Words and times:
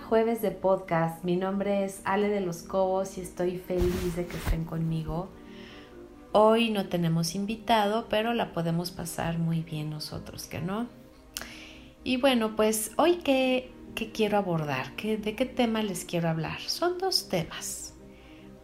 jueves 0.00 0.42
de 0.42 0.50
podcast. 0.50 1.24
Mi 1.24 1.36
nombre 1.36 1.84
es 1.84 2.00
Ale 2.04 2.28
de 2.28 2.40
los 2.40 2.62
Cobos 2.62 3.18
y 3.18 3.20
estoy 3.20 3.58
feliz 3.58 4.16
de 4.16 4.26
que 4.26 4.36
estén 4.36 4.64
conmigo. 4.64 5.28
Hoy 6.32 6.70
no 6.70 6.88
tenemos 6.88 7.34
invitado, 7.34 8.06
pero 8.08 8.34
la 8.34 8.52
podemos 8.52 8.90
pasar 8.90 9.38
muy 9.38 9.62
bien 9.62 9.90
nosotros, 9.90 10.46
¿que 10.46 10.60
no? 10.60 10.86
Y 12.04 12.16
bueno, 12.16 12.56
pues 12.56 12.92
hoy 12.96 13.16
qué, 13.16 13.72
qué 13.94 14.10
quiero 14.12 14.38
abordar, 14.38 14.94
¿Qué, 14.96 15.16
de 15.16 15.34
qué 15.34 15.46
tema 15.46 15.82
les 15.82 16.04
quiero 16.04 16.28
hablar. 16.28 16.60
Son 16.60 16.98
dos 16.98 17.28
temas. 17.28 17.94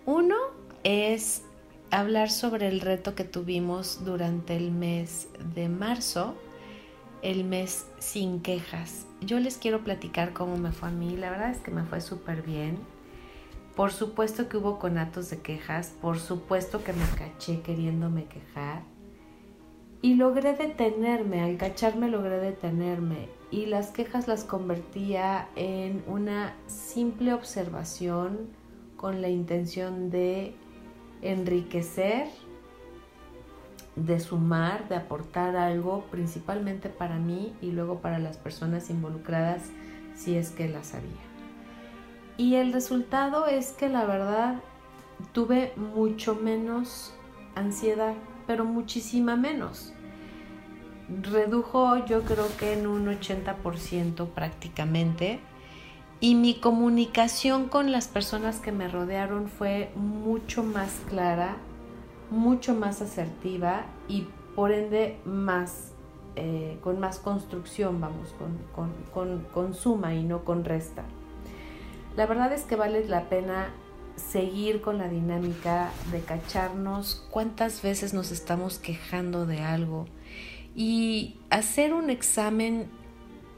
Uno 0.05 0.37
es 0.84 1.42
hablar 1.91 2.30
sobre 2.30 2.68
el 2.68 2.80
reto 2.80 3.14
que 3.14 3.24
tuvimos 3.24 4.05
durante 4.05 4.56
el 4.56 4.70
mes 4.70 5.28
de 5.55 5.68
marzo, 5.68 6.37
el 7.26 7.42
mes 7.42 7.88
sin 7.98 8.40
quejas. 8.40 9.04
Yo 9.20 9.40
les 9.40 9.58
quiero 9.58 9.82
platicar 9.82 10.32
cómo 10.32 10.56
me 10.56 10.70
fue 10.70 10.90
a 10.90 10.92
mí. 10.92 11.16
La 11.16 11.28
verdad 11.28 11.50
es 11.50 11.58
que 11.58 11.72
me 11.72 11.82
fue 11.82 12.00
súper 12.00 12.42
bien. 12.42 12.78
Por 13.74 13.90
supuesto 13.90 14.48
que 14.48 14.58
hubo 14.58 14.78
conatos 14.78 15.28
de 15.30 15.40
quejas, 15.40 15.92
por 16.00 16.20
supuesto 16.20 16.84
que 16.84 16.92
me 16.92 17.04
caché 17.18 17.62
queriéndome 17.62 18.26
quejar. 18.26 18.84
Y 20.02 20.14
logré 20.14 20.54
detenerme, 20.54 21.40
al 21.40 21.56
cacharme 21.56 22.08
logré 22.08 22.38
detenerme. 22.38 23.28
Y 23.50 23.66
las 23.66 23.90
quejas 23.90 24.28
las 24.28 24.44
convertía 24.44 25.48
en 25.56 26.04
una 26.06 26.54
simple 26.68 27.34
observación 27.34 28.50
con 28.96 29.20
la 29.20 29.30
intención 29.30 30.10
de 30.10 30.54
enriquecer, 31.22 32.28
de 33.97 34.20
sumar, 34.20 34.89
de 34.89 34.97
aportar 34.97 35.56
algo, 35.56 36.05
principalmente 36.11 36.91
para 36.91 37.16
mí 37.19 37.55
y 37.61 37.72
luego 37.72 38.00
para 38.00 38.19
las 38.19 38.36
personas 38.36 38.91
involucradas 38.91 39.62
si 40.14 40.36
es 40.36 40.50
que 40.50 40.69
las 40.69 40.94
había. 40.94 41.11
Y 42.36 42.56
el 42.56 42.72
resultado 42.72 43.47
es 43.47 43.72
que 43.72 43.89
la 43.89 44.05
verdad 44.05 44.56
tuve 45.33 45.72
mucho 45.77 46.34
menos 46.34 47.14
ansiedad, 47.55 48.14
pero 48.47 48.64
muchísima 48.64 49.36
menos. 49.36 49.92
Redujo 51.08 52.05
yo 52.05 52.22
creo 52.22 52.48
que 52.58 52.74
en 52.74 52.86
un 52.86 53.06
80% 53.06 54.28
prácticamente. 54.28 55.41
Y 56.19 56.34
mi 56.34 56.55
comunicación 56.55 57.69
con 57.69 57.92
las 57.92 58.08
personas 58.08 58.58
que 58.58 58.72
me 58.72 58.89
rodearon 58.89 59.48
fue 59.48 59.91
mucho 59.94 60.62
más 60.62 60.91
clara, 61.08 61.56
mucho 62.30 62.74
más 62.74 63.02
asertiva 63.02 63.86
y 64.08 64.27
por 64.55 64.72
ende 64.72 65.19
más, 65.24 65.92
eh, 66.36 66.78
con 66.83 66.98
más 66.98 67.18
construcción, 67.18 68.00
vamos, 68.00 68.34
con, 68.38 68.98
con, 69.12 69.44
con 69.52 69.74
suma 69.74 70.14
y 70.14 70.24
no 70.24 70.44
con 70.44 70.64
resta. 70.64 71.05
La 72.16 72.27
verdad 72.27 72.52
es 72.52 72.62
que 72.62 72.77
vale 72.77 73.06
la 73.06 73.28
pena 73.28 73.68
seguir 74.16 74.80
con 74.80 74.98
la 74.98 75.08
dinámica 75.08 75.91
de 76.10 76.20
cacharnos 76.20 77.27
cuántas 77.30 77.83
veces 77.83 78.14
nos 78.14 78.30
estamos 78.30 78.78
quejando 78.78 79.44
de 79.44 79.61
algo 79.61 80.06
y 80.74 81.36
hacer 81.50 81.92
un 81.92 82.11
examen 82.11 82.88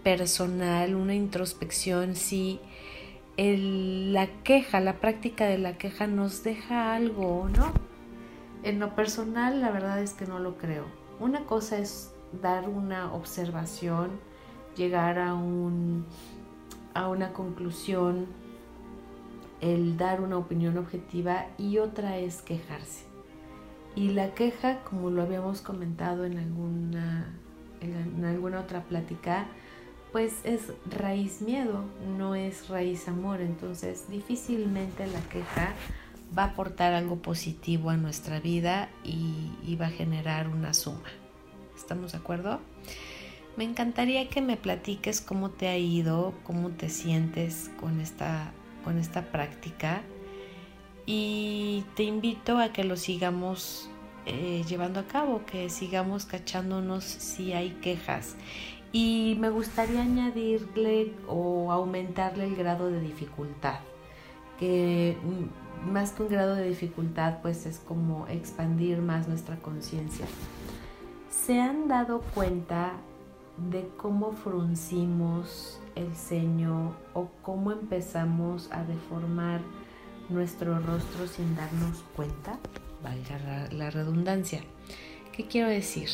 personal, 0.02 0.94
una 0.94 1.14
introspección 1.14 2.16
si 2.16 2.60
la 3.36 4.26
queja, 4.42 4.80
la 4.80 4.94
práctica 4.94 5.46
de 5.46 5.58
la 5.58 5.78
queja 5.78 6.06
nos 6.06 6.42
deja 6.42 6.94
algo 6.94 7.40
o 7.42 7.48
no. 7.48 7.87
En 8.62 8.80
lo 8.80 8.94
personal, 8.94 9.60
la 9.60 9.70
verdad 9.70 10.00
es 10.00 10.14
que 10.14 10.26
no 10.26 10.38
lo 10.38 10.56
creo. 10.58 10.84
Una 11.20 11.44
cosa 11.44 11.78
es 11.78 12.12
dar 12.42 12.68
una 12.68 13.12
observación, 13.12 14.10
llegar 14.76 15.18
a, 15.18 15.34
un, 15.34 16.06
a 16.94 17.08
una 17.08 17.32
conclusión 17.32 18.26
el 19.60 19.96
dar 19.96 20.20
una 20.20 20.38
opinión 20.38 20.78
objetiva 20.78 21.46
y 21.58 21.78
otra 21.78 22.18
es 22.18 22.42
quejarse. 22.42 23.04
Y 23.96 24.10
la 24.10 24.34
queja, 24.34 24.80
como 24.84 25.10
lo 25.10 25.22
habíamos 25.22 25.60
comentado 25.60 26.24
en 26.24 26.38
alguna, 26.38 27.34
en 27.80 28.24
alguna 28.24 28.60
otra 28.60 28.84
plática, 28.84 29.46
pues 30.12 30.40
es 30.44 30.72
raíz 30.88 31.42
miedo, 31.42 31.84
no 32.16 32.34
es 32.34 32.68
raíz 32.68 33.08
amor. 33.08 33.40
Entonces 33.40 34.08
difícilmente 34.08 35.06
la 35.06 35.20
queja 35.22 35.74
va 36.36 36.44
a 36.44 36.46
aportar 36.46 36.92
algo 36.92 37.16
positivo 37.16 37.90
a 37.90 37.96
nuestra 37.96 38.40
vida 38.40 38.88
y, 39.04 39.76
va 39.76 39.86
a 39.86 39.90
generar 39.90 40.48
una 40.48 40.74
suma. 40.74 41.08
¿Estamos 41.76 42.12
de 42.12 42.18
acuerdo? 42.18 42.60
Me 43.56 43.64
encantaría 43.64 44.28
que 44.28 44.40
me 44.40 44.56
platiques 44.56 45.20
cómo 45.20 45.50
te 45.50 45.68
ha 45.68 45.76
ido, 45.76 46.34
cómo 46.42 46.70
te 46.70 46.88
sientes 46.88 47.70
con 47.78 48.00
esta 48.00 48.52
con 48.84 48.98
esta 48.98 49.30
práctica 49.30 50.02
y 51.04 51.84
te 51.94 52.04
invito 52.04 52.58
a 52.58 52.72
que 52.72 52.84
lo 52.84 52.96
sigamos 52.96 53.90
eh, 54.26 54.62
llevando 54.68 55.00
a 55.00 55.06
cabo, 55.06 55.46
que 55.46 55.70
sigamos 55.70 56.26
cachándonos 56.26 57.04
si 57.04 57.52
hay 57.52 57.70
quejas. 57.80 58.36
Y 58.92 59.36
me 59.38 59.50
gustaría 59.50 60.02
añadirle 60.02 61.12
o 61.26 61.72
aumentarle 61.72 62.44
el 62.44 62.56
grado 62.56 62.90
de 62.90 63.00
dificultad, 63.00 63.80
que 64.58 65.16
más 65.90 66.12
que 66.12 66.22
un 66.22 66.28
grado 66.28 66.54
de 66.54 66.68
dificultad, 66.68 67.38
pues 67.42 67.66
es 67.66 67.78
como 67.78 68.26
expandir 68.28 68.98
más 68.98 69.28
nuestra 69.28 69.56
conciencia. 69.56 70.26
¿Se 71.30 71.60
han 71.60 71.88
dado 71.88 72.20
cuenta 72.34 72.94
de 73.70 73.88
cómo 73.96 74.32
fruncimos 74.32 75.80
el 75.94 76.14
ceño 76.14 76.94
o 77.14 77.28
cómo 77.42 77.72
empezamos 77.72 78.70
a 78.70 78.84
deformar 78.84 79.60
nuestro 80.28 80.78
rostro 80.78 81.26
sin 81.26 81.56
darnos 81.56 82.04
cuenta, 82.14 82.58
valga 83.02 83.68
la 83.72 83.90
redundancia. 83.90 84.60
¿Qué 85.32 85.46
quiero 85.46 85.68
decir? 85.68 86.08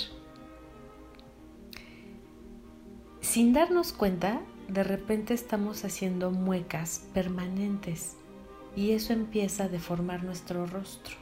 Sin 3.20 3.52
darnos 3.52 3.92
cuenta, 3.92 4.40
de 4.68 4.84
repente 4.84 5.34
estamos 5.34 5.84
haciendo 5.84 6.30
muecas 6.30 7.06
permanentes 7.12 8.16
y 8.76 8.92
eso 8.92 9.12
empieza 9.12 9.64
a 9.64 9.68
deformar 9.68 10.24
nuestro 10.24 10.66
rostro. 10.66 11.16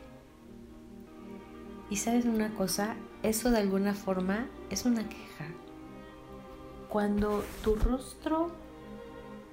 Y 1.91 1.97
sabes 1.97 2.25
una 2.25 2.55
cosa, 2.55 2.97
eso 3.23 3.51
de 3.51 3.59
alguna 3.59 3.95
forma 3.95 4.49
es 4.71 4.87
una 4.87 5.09
queja, 5.09 5.47
cuando 6.93 7.43
tu 7.65 7.75
rostro 7.75 8.51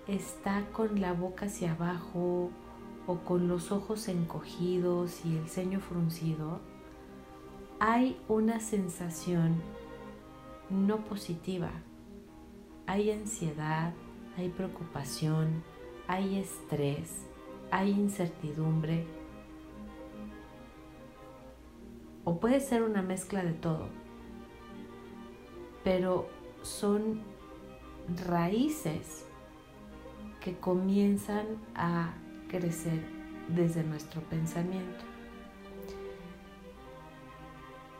está 0.08 0.66
con 0.74 1.00
la 1.00 1.14
boca 1.14 1.46
hacia 1.46 1.72
abajo 1.72 2.50
o 3.08 3.20
con 3.20 3.48
los 3.48 3.72
ojos 3.72 4.10
encogidos 4.10 5.24
y 5.24 5.38
el 5.38 5.48
ceño 5.48 5.80
fruncido, 5.80 6.60
hay 7.80 8.20
una 8.28 8.60
sensación 8.60 9.56
no 10.70 10.98
positiva. 11.06 11.72
Hay 12.88 13.10
ansiedad, 13.10 13.94
hay 14.38 14.50
preocupación, 14.50 15.64
hay 16.08 16.40
estrés, 16.40 17.29
hay 17.72 17.92
incertidumbre. 17.92 19.06
O 22.24 22.40
puede 22.40 22.60
ser 22.60 22.84
una 22.84 23.02
mezcla 23.02 23.44
de 23.44 23.54
todo. 23.54 23.88
Pero 25.84 26.28
son 26.62 27.22
raíces 28.28 29.26
que 30.42 30.58
comienzan 30.58 31.46
a 31.76 32.14
crecer 32.50 33.04
desde 33.48 33.84
nuestro 33.84 34.22
pensamiento. 34.22 35.06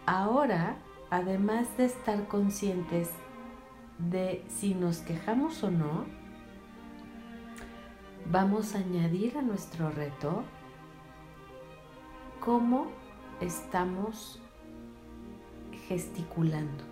Ahora, 0.06 0.78
además 1.10 1.68
de 1.78 1.86
estar 1.86 2.28
conscientes 2.28 3.10
de 3.98 4.44
si 4.48 4.74
nos 4.74 5.00
quejamos 5.00 5.64
o 5.64 5.72
no, 5.72 6.06
vamos 8.32 8.76
a 8.76 8.78
añadir 8.78 9.38
a 9.38 9.42
nuestro 9.42 9.90
reto 9.90 10.44
cómo 12.40 12.88
estamos 13.42 14.40
gesticulando. 15.88 16.84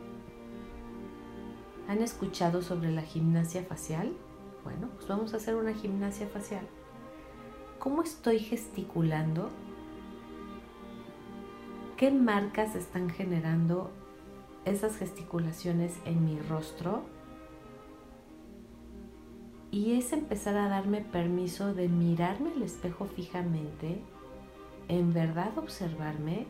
¿Han 1.87 2.01
escuchado 2.01 2.63
sobre 2.63 2.91
la 2.91 3.03
gimnasia 3.03 3.63
facial? 3.63 4.13
Bueno, 4.63 4.89
pues 4.95 5.07
vamos 5.07 5.33
a 5.33 5.37
hacer 5.37 5.55
una 5.55 5.73
gimnasia 5.73 6.27
facial. 6.27 6.67
¿Cómo 7.77 8.01
estoy 8.01 8.39
gesticulando? 8.39 9.49
¿Qué 11.97 12.09
marcas 12.09 12.75
están 12.75 13.11
generando 13.11 13.91
esas 14.65 14.97
gesticulaciones 14.97 15.93
en 16.03 16.25
mi 16.25 16.39
rostro? 16.39 17.03
Y 19.71 19.97
es 19.97 20.13
empezar 20.13 20.55
a 20.55 20.69
darme 20.69 21.01
permiso 21.01 21.73
de 21.73 21.89
mirarme 21.89 22.51
al 22.51 22.63
espejo 22.63 23.05
fijamente, 23.05 24.01
en 24.87 25.13
verdad 25.13 25.57
observarme 25.57 26.45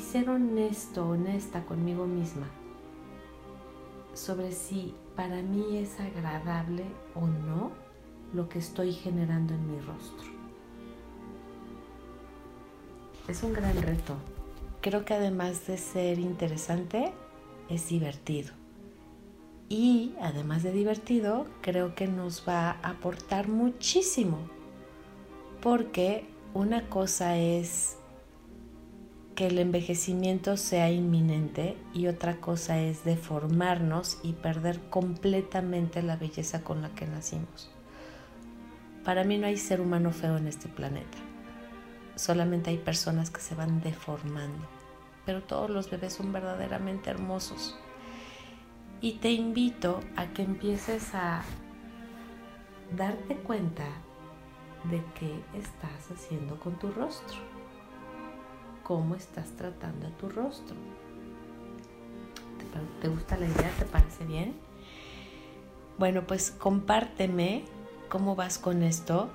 ser 0.00 0.30
honesto, 0.30 1.08
honesta 1.08 1.64
conmigo 1.64 2.06
misma 2.06 2.46
sobre 4.14 4.52
si 4.52 4.94
para 5.14 5.42
mí 5.42 5.76
es 5.76 6.00
agradable 6.00 6.84
o 7.14 7.26
no 7.26 7.70
lo 8.32 8.48
que 8.48 8.58
estoy 8.58 8.92
generando 8.92 9.54
en 9.54 9.70
mi 9.70 9.80
rostro. 9.80 10.28
Es 13.28 13.42
un 13.42 13.52
gran 13.52 13.80
reto. 13.80 14.14
Creo 14.80 15.04
que 15.04 15.14
además 15.14 15.66
de 15.66 15.78
ser 15.78 16.18
interesante, 16.18 17.12
es 17.68 17.88
divertido. 17.88 18.57
Y 19.68 20.14
además 20.20 20.62
de 20.62 20.72
divertido, 20.72 21.46
creo 21.60 21.94
que 21.94 22.06
nos 22.06 22.48
va 22.48 22.70
a 22.70 22.90
aportar 22.90 23.48
muchísimo. 23.48 24.38
Porque 25.60 26.26
una 26.54 26.88
cosa 26.88 27.36
es 27.36 27.98
que 29.34 29.46
el 29.46 29.58
envejecimiento 29.58 30.56
sea 30.56 30.90
inminente 30.90 31.76
y 31.94 32.06
otra 32.06 32.38
cosa 32.38 32.80
es 32.80 33.04
deformarnos 33.04 34.18
y 34.22 34.32
perder 34.32 34.80
completamente 34.90 36.02
la 36.02 36.16
belleza 36.16 36.64
con 36.64 36.82
la 36.82 36.88
que 36.94 37.06
nacimos. 37.06 37.70
Para 39.04 39.24
mí 39.24 39.38
no 39.38 39.46
hay 39.46 39.56
ser 39.56 39.80
humano 39.80 40.12
feo 40.12 40.38
en 40.38 40.48
este 40.48 40.68
planeta. 40.68 41.18
Solamente 42.16 42.70
hay 42.70 42.78
personas 42.78 43.30
que 43.30 43.40
se 43.40 43.54
van 43.54 43.80
deformando. 43.80 44.66
Pero 45.24 45.42
todos 45.42 45.70
los 45.70 45.88
bebés 45.88 46.14
son 46.14 46.32
verdaderamente 46.32 47.08
hermosos. 47.10 47.78
Y 49.00 49.12
te 49.14 49.30
invito 49.30 50.00
a 50.16 50.26
que 50.26 50.42
empieces 50.42 51.14
a 51.14 51.42
darte 52.96 53.36
cuenta 53.36 53.86
de 54.90 55.02
qué 55.18 55.40
estás 55.56 56.10
haciendo 56.10 56.58
con 56.58 56.78
tu 56.78 56.90
rostro 56.90 57.58
cómo 58.88 59.16
estás 59.16 59.50
tratando 59.50 60.06
a 60.06 60.10
tu 60.12 60.30
rostro. 60.30 60.74
¿Te, 63.02 63.08
gusta 63.08 63.36
la 63.36 63.44
idea? 63.46 63.70
¿Te 63.78 63.84
parece 63.84 64.24
bien? 64.24 64.54
Bueno, 65.98 66.26
pues 66.26 66.50
compárteme 66.50 67.64
cómo 68.08 68.34
vas 68.34 68.58
con 68.58 68.82
esto. 68.82 69.28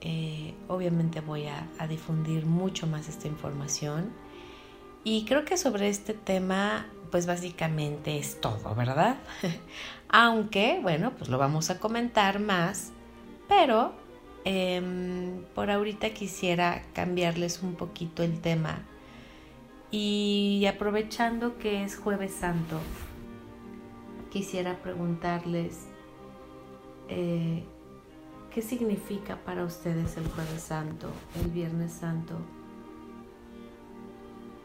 Eh, 0.00 0.54
obviamente 0.66 1.20
voy 1.20 1.46
a, 1.46 1.68
a 1.78 1.86
difundir 1.86 2.46
mucho 2.46 2.88
más 2.88 3.08
esta 3.08 3.28
información. 3.28 4.10
Y 5.04 5.24
creo 5.24 5.44
que 5.44 5.56
sobre 5.56 5.88
este 5.88 6.12
tema, 6.12 6.86
pues 7.10 7.26
básicamente 7.26 8.18
es 8.18 8.40
todo, 8.40 8.74
¿verdad? 8.74 9.16
Aunque, 10.08 10.78
bueno, 10.82 11.12
pues 11.16 11.28
lo 11.30 11.38
vamos 11.38 11.70
a 11.70 11.78
comentar 11.78 12.38
más, 12.38 12.92
pero 13.48 13.92
em, 14.44 15.42
por 15.54 15.70
ahorita 15.70 16.10
quisiera 16.10 16.82
cambiarles 16.94 17.62
un 17.62 17.74
poquito 17.74 18.22
el 18.22 18.40
tema 18.40 18.82
y 19.90 20.66
aprovechando 20.68 21.58
que 21.58 21.84
es 21.84 21.96
jueves 21.96 22.32
santo, 22.32 22.80
quisiera 24.30 24.76
preguntarles 24.82 25.86
eh, 27.08 27.64
qué 28.50 28.62
significa 28.62 29.36
para 29.44 29.64
ustedes 29.64 30.16
el 30.16 30.26
jueves 30.28 30.62
santo, 30.62 31.08
el 31.40 31.50
viernes 31.50 31.92
santo, 31.92 32.34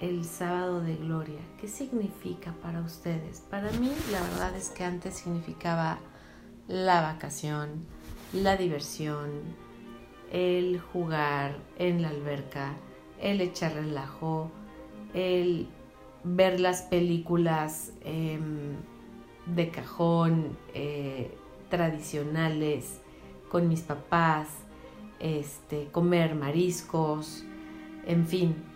el 0.01 0.25
sábado 0.25 0.81
de 0.81 0.95
gloria. 0.95 1.39
¿Qué 1.59 1.67
significa 1.67 2.53
para 2.61 2.81
ustedes? 2.81 3.41
Para 3.49 3.71
mí 3.73 3.91
la 4.11 4.19
verdad 4.21 4.55
es 4.57 4.69
que 4.69 4.83
antes 4.83 5.13
significaba 5.13 5.99
la 6.67 7.01
vacación, 7.01 7.85
la 8.33 8.57
diversión, 8.57 9.29
el 10.31 10.79
jugar 10.79 11.59
en 11.77 12.01
la 12.01 12.09
alberca, 12.09 12.73
el 13.21 13.41
echar 13.41 13.75
relajo, 13.75 14.49
el 15.13 15.67
ver 16.23 16.59
las 16.59 16.81
películas 16.83 17.93
em, 18.01 18.75
de 19.45 19.69
cajón 19.69 20.57
eh, 20.73 21.37
tradicionales 21.69 23.01
con 23.49 23.67
mis 23.67 23.81
papás, 23.81 24.47
este, 25.19 25.89
comer 25.91 26.33
mariscos, 26.33 27.43
en 28.07 28.25
fin. 28.25 28.70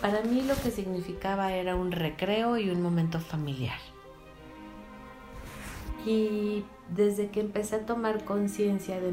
Para 0.00 0.22
mí 0.22 0.42
lo 0.42 0.54
que 0.54 0.70
significaba 0.70 1.52
era 1.52 1.76
un 1.76 1.92
recreo 1.92 2.56
y 2.56 2.70
un 2.70 2.80
momento 2.80 3.20
familiar. 3.20 3.78
Y 6.06 6.64
desde 6.88 7.28
que 7.28 7.40
empecé 7.40 7.76
a 7.76 7.86
tomar 7.86 8.24
conciencia 8.24 8.98
de 8.98 9.12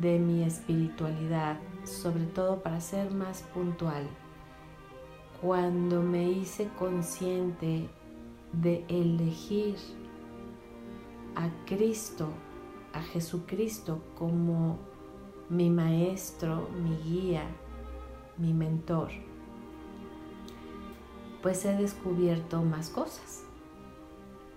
de 0.00 0.18
mi 0.18 0.42
espiritualidad, 0.42 1.58
sobre 1.84 2.24
todo 2.24 2.62
para 2.62 2.80
ser 2.80 3.12
más 3.12 3.42
puntual, 3.54 4.08
cuando 5.40 6.02
me 6.02 6.28
hice 6.28 6.68
consciente 6.78 7.88
de 8.52 8.84
elegir 8.88 9.76
a 11.36 11.48
Cristo, 11.66 12.28
a 12.92 13.02
Jesucristo 13.02 14.02
como 14.16 14.78
mi 15.48 15.70
maestro, 15.70 16.68
mi 16.82 16.96
guía, 16.96 17.44
mi 18.38 18.52
mentor, 18.52 19.10
pues 21.44 21.62
he 21.66 21.76
descubierto 21.76 22.62
más 22.62 22.88
cosas. 22.88 23.44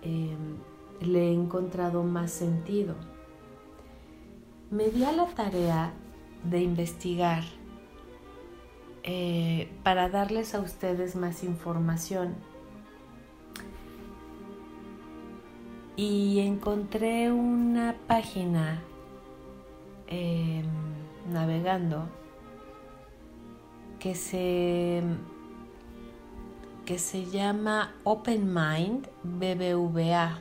Em, 0.00 0.56
le 1.02 1.28
he 1.28 1.34
encontrado 1.34 2.02
más 2.02 2.30
sentido. 2.30 2.94
Me 4.70 4.88
di 4.88 5.04
a 5.04 5.12
la 5.12 5.26
tarea 5.26 5.92
de 6.44 6.62
investigar 6.62 7.44
eh, 9.02 9.70
para 9.82 10.08
darles 10.08 10.54
a 10.54 10.60
ustedes 10.60 11.14
más 11.14 11.44
información. 11.44 12.36
Y 15.94 16.38
encontré 16.38 17.30
una 17.30 17.96
página 18.06 18.82
em, 20.06 20.64
navegando 21.30 22.08
que 23.98 24.14
se, 24.14 25.02
que 26.88 26.98
se 26.98 27.26
llama 27.26 27.94
Open 28.02 28.46
Mind 28.46 29.08
BBVA 29.22 30.38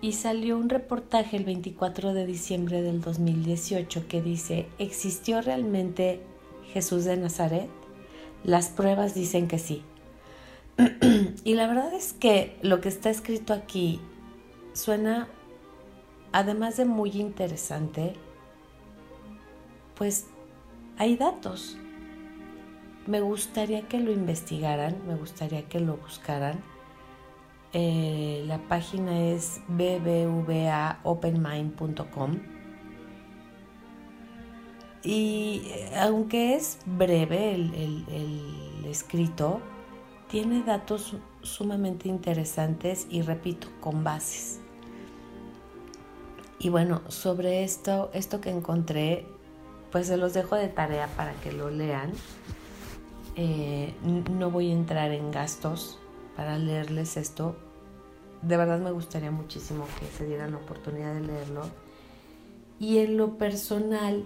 y 0.00 0.12
salió 0.12 0.56
un 0.56 0.70
reportaje 0.70 1.36
el 1.36 1.44
24 1.44 2.14
de 2.14 2.24
diciembre 2.24 2.80
del 2.80 3.02
2018 3.02 4.08
que 4.08 4.22
dice, 4.22 4.66
¿existió 4.78 5.42
realmente 5.42 6.22
Jesús 6.72 7.04
de 7.04 7.18
Nazaret? 7.18 7.68
Las 8.44 8.70
pruebas 8.70 9.14
dicen 9.14 9.46
que 9.46 9.58
sí. 9.58 9.82
y 11.44 11.52
la 11.52 11.66
verdad 11.66 11.92
es 11.92 12.14
que 12.14 12.56
lo 12.62 12.80
que 12.80 12.88
está 12.88 13.10
escrito 13.10 13.52
aquí 13.52 14.00
suena, 14.72 15.28
además 16.32 16.78
de 16.78 16.86
muy 16.86 17.10
interesante, 17.10 18.14
pues 19.96 20.24
hay 20.96 21.18
datos. 21.18 21.76
Me 23.08 23.20
gustaría 23.20 23.88
que 23.88 23.98
lo 23.98 24.12
investigaran, 24.12 24.94
me 25.08 25.16
gustaría 25.16 25.68
que 25.68 25.80
lo 25.80 25.96
buscaran 25.96 26.62
eh, 27.72 28.44
la 28.46 28.58
página 28.58 29.26
es 29.26 29.60
bbvaopenmind.com. 29.68 32.38
Y 35.02 35.62
eh, 35.66 35.90
aunque 36.00 36.54
es 36.56 36.78
breve 36.86 37.54
el, 37.54 38.06
el 38.08 38.86
escrito, 38.86 39.60
tiene 40.28 40.62
datos 40.62 41.14
sumamente 41.42 42.08
interesantes 42.08 43.06
y 43.10 43.20
repito, 43.22 43.68
con 43.80 44.02
bases. 44.02 44.60
Y 46.58 46.70
bueno, 46.70 47.02
sobre 47.08 47.64
esto, 47.64 48.10
esto 48.12 48.40
que 48.40 48.50
encontré, 48.50 49.26
pues 49.92 50.08
se 50.08 50.16
los 50.16 50.32
dejo 50.32 50.56
de 50.56 50.66
tarea 50.68 51.06
para 51.16 51.34
que 51.34 51.52
lo 51.52 51.70
lean. 51.70 52.12
Eh, 53.40 53.94
no 54.32 54.50
voy 54.50 54.70
a 54.70 54.72
entrar 54.72 55.12
en 55.12 55.30
gastos 55.30 56.00
para 56.34 56.58
leerles 56.58 57.16
esto. 57.16 57.56
De 58.42 58.56
verdad 58.56 58.80
me 58.80 58.90
gustaría 58.90 59.30
muchísimo 59.30 59.86
que 60.00 60.06
se 60.06 60.26
dieran 60.26 60.50
la 60.50 60.56
oportunidad 60.56 61.14
de 61.14 61.20
leerlo. 61.20 61.62
Y 62.80 62.98
en 62.98 63.16
lo 63.16 63.38
personal, 63.38 64.24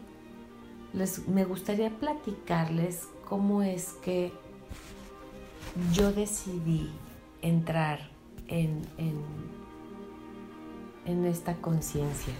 les, 0.94 1.28
me 1.28 1.44
gustaría 1.44 1.90
platicarles 1.90 3.06
cómo 3.28 3.62
es 3.62 3.92
que 4.02 4.32
yo 5.92 6.10
decidí 6.12 6.90
entrar 7.42 8.08
en, 8.48 8.80
en, 8.96 9.20
en 11.04 11.26
esta 11.26 11.56
conciencia. 11.56 12.32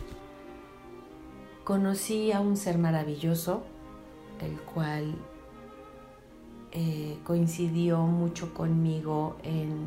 Conocí 1.65 2.33
a 2.33 2.41
un 2.41 2.57
ser 2.57 2.79
maravilloso, 2.79 3.63
el 4.41 4.59
cual 4.61 5.15
eh, 6.73 7.19
coincidió 7.25 7.99
mucho 7.99 8.55
conmigo 8.55 9.37
en 9.43 9.87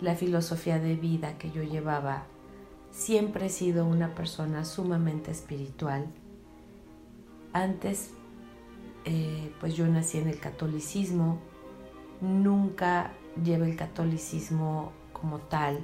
la 0.00 0.14
filosofía 0.14 0.78
de 0.78 0.96
vida 0.96 1.36
que 1.36 1.50
yo 1.50 1.62
llevaba. 1.62 2.24
Siempre 2.90 3.46
he 3.46 3.50
sido 3.50 3.86
una 3.86 4.14
persona 4.14 4.64
sumamente 4.64 5.30
espiritual. 5.30 6.06
Antes, 7.52 8.10
eh, 9.04 9.52
pues 9.60 9.76
yo 9.76 9.86
nací 9.86 10.16
en 10.18 10.28
el 10.28 10.38
catolicismo, 10.38 11.38
nunca 12.22 13.12
llevé 13.44 13.70
el 13.70 13.76
catolicismo 13.76 14.92
como 15.12 15.40
tal, 15.40 15.80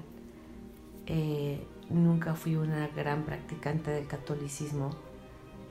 eh, 1.06 1.66
nunca 1.90 2.34
fui 2.34 2.56
una 2.56 2.88
gran 2.88 3.24
practicante 3.24 3.90
del 3.90 4.06
catolicismo. 4.06 5.07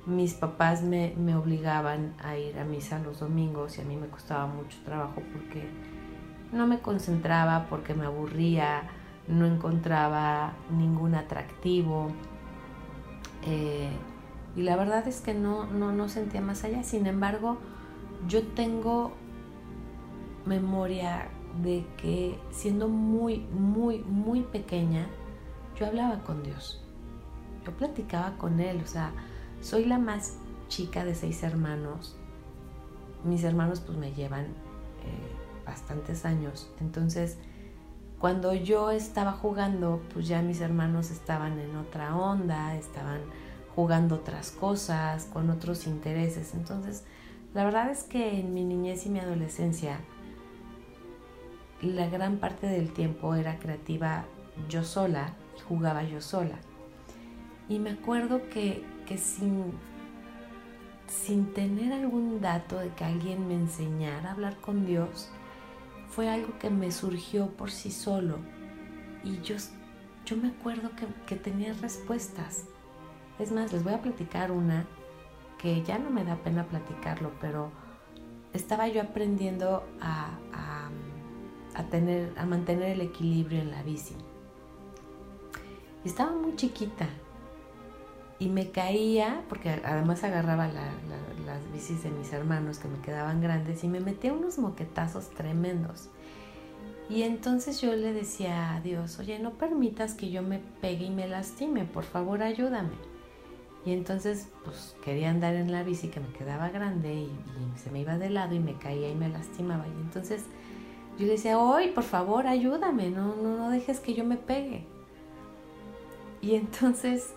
Mis 0.07 0.33
papás 0.33 0.81
me, 0.81 1.13
me, 1.17 1.35
obligaban 1.35 2.15
a 2.23 2.37
ir 2.37 2.57
a 2.57 2.63
misa 2.63 2.97
los 2.97 3.19
domingos 3.19 3.77
y 3.77 3.81
a 3.81 3.83
mí 3.83 3.95
me 3.95 4.07
costaba 4.07 4.47
mucho 4.47 4.79
trabajo 4.83 5.21
porque 5.33 5.69
no 6.51 6.65
me 6.65 6.79
concentraba, 6.79 7.67
porque 7.69 7.93
me 7.93 8.05
aburría, 8.05 8.83
no 9.27 9.45
encontraba 9.45 10.53
ningún 10.71 11.15
atractivo. 11.15 12.11
Eh, 13.45 13.91
y 14.55 14.63
la 14.63 14.75
verdad 14.75 15.07
es 15.07 15.21
que 15.21 15.33
no, 15.33 15.65
no, 15.67 15.91
no 15.91 16.09
sentía 16.09 16.41
más 16.41 16.63
allá. 16.63 16.83
Sin 16.83 17.05
embargo, 17.05 17.57
yo 18.27 18.43
tengo 18.43 19.11
memoria 20.45 21.27
de 21.61 21.85
que 21.97 22.39
siendo 22.51 22.87
muy, 22.87 23.39
muy, 23.51 23.99
muy 23.99 24.41
pequeña, 24.41 25.05
yo 25.77 25.85
hablaba 25.85 26.23
con 26.23 26.43
Dios. 26.43 26.83
Yo 27.65 27.71
platicaba 27.73 28.37
con 28.37 28.59
Él. 28.59 28.81
O 28.83 28.87
sea, 28.87 29.11
soy 29.61 29.85
la 29.85 29.97
más 29.97 30.37
chica 30.67 31.05
de 31.05 31.15
seis 31.15 31.43
hermanos. 31.43 32.15
Mis 33.23 33.43
hermanos 33.43 33.79
pues 33.79 33.97
me 33.97 34.13
llevan 34.13 34.45
eh, 34.45 35.65
bastantes 35.65 36.25
años. 36.25 36.71
Entonces, 36.79 37.37
cuando 38.19 38.53
yo 38.53 38.91
estaba 38.91 39.33
jugando, 39.33 40.01
pues 40.13 40.27
ya 40.27 40.41
mis 40.41 40.61
hermanos 40.61 41.11
estaban 41.11 41.59
en 41.59 41.75
otra 41.75 42.15
onda, 42.15 42.75
estaban 42.75 43.21
jugando 43.75 44.15
otras 44.15 44.51
cosas, 44.51 45.25
con 45.25 45.49
otros 45.49 45.87
intereses. 45.87 46.53
Entonces, 46.53 47.03
la 47.53 47.63
verdad 47.63 47.89
es 47.89 48.03
que 48.03 48.39
en 48.39 48.53
mi 48.53 48.63
niñez 48.63 49.05
y 49.05 49.09
mi 49.09 49.19
adolescencia, 49.19 49.99
la 51.81 52.07
gran 52.09 52.37
parte 52.37 52.67
del 52.67 52.91
tiempo 52.91 53.35
era 53.35 53.59
creativa 53.59 54.25
yo 54.67 54.83
sola 54.83 55.33
jugaba 55.67 56.03
yo 56.03 56.21
sola. 56.21 56.55
Y 57.69 57.79
me 57.79 57.91
acuerdo 57.91 58.49
que, 58.49 58.83
que 59.07 59.17
sin, 59.17 59.71
sin 61.07 61.53
tener 61.53 61.93
algún 61.93 62.41
dato 62.41 62.77
de 62.77 62.89
que 62.89 63.05
alguien 63.05 63.47
me 63.47 63.55
enseñara 63.55 64.29
a 64.29 64.33
hablar 64.33 64.57
con 64.57 64.85
Dios, 64.85 65.29
fue 66.09 66.29
algo 66.29 66.57
que 66.59 66.69
me 66.69 66.91
surgió 66.91 67.47
por 67.47 67.71
sí 67.71 67.91
solo. 67.91 68.37
Y 69.23 69.41
yo, 69.41 69.55
yo 70.25 70.37
me 70.37 70.49
acuerdo 70.49 70.91
que, 70.95 71.07
que 71.25 71.35
tenía 71.35 71.73
respuestas. 71.73 72.65
Es 73.39 73.51
más, 73.51 73.71
les 73.71 73.83
voy 73.83 73.93
a 73.93 74.01
platicar 74.01 74.51
una 74.51 74.85
que 75.57 75.83
ya 75.83 75.97
no 75.97 76.09
me 76.09 76.23
da 76.23 76.35
pena 76.35 76.67
platicarlo, 76.67 77.31
pero 77.41 77.71
estaba 78.53 78.87
yo 78.87 79.01
aprendiendo 79.01 79.83
a, 80.01 80.37
a, 81.75 81.83
tener, 81.85 82.33
a 82.37 82.45
mantener 82.45 82.91
el 82.91 83.01
equilibrio 83.01 83.61
en 83.61 83.71
la 83.71 83.83
bici. 83.83 84.15
estaba 86.03 86.31
muy 86.31 86.55
chiquita 86.55 87.07
y 88.39 88.49
me 88.49 88.69
caía, 88.69 89.43
porque 89.49 89.69
además 89.83 90.23
agarraba 90.23 90.67
las 90.67 91.71
bicis 91.73 92.03
de 92.03 92.11
mis 92.11 92.31
hermanos 92.33 92.77
que 92.77 92.87
me 92.87 92.99
quedaban 92.99 93.41
grandes 93.41 93.83
y 93.83 93.87
me 93.87 93.99
metía 93.99 94.33
unos 94.33 94.59
moquetazos 94.59 95.29
tremendos. 95.31 96.09
Y 97.09 97.23
entonces 97.23 97.81
yo 97.81 97.95
le 97.95 98.13
decía 98.13 98.75
a 98.75 98.81
Dios, 98.81 99.17
oye, 99.19 99.39
no 99.39 99.51
permitas 99.51 100.13
que 100.13 100.29
yo 100.29 100.43
me 100.43 100.59
pegue 100.81 101.05
y 101.05 101.09
me 101.09 101.27
lastime, 101.27 101.85
por 101.85 102.03
favor 102.03 102.43
ayúdame. 102.43 102.95
Y 103.85 103.93
entonces 103.93 104.49
pues 104.65 104.95
quería 105.03 105.29
andar 105.29 105.55
en 105.55 105.71
la 105.71 105.83
bici 105.83 106.09
que 106.09 106.19
me 106.19 106.27
quedaba 106.27 106.69
grande 106.69 107.13
y, 107.13 107.31
se 107.77 107.89
me 107.91 108.01
iba 108.01 108.17
de 108.17 108.29
lado 108.29 108.53
y 108.53 108.59
me 108.59 108.77
caía 108.77 109.09
y 109.09 109.15
me 109.15 109.29
lastimaba. 109.29 109.87
Y 109.87 110.01
entonces 110.01 110.43
yo 111.17 111.25
le 111.25 111.33
decía, 111.33 111.57
oye, 111.57 111.87
por 111.89 112.03
favor 112.03 112.45
ayúdame, 112.45 113.09
no, 113.09 113.35
no, 113.35 113.57
no 113.57 113.69
dejes 113.69 113.99
que 113.99 114.13
yo 114.13 114.25
me 114.25 114.35
pegue. 114.35 114.85
Y 116.41 116.55
entonces 116.55 117.33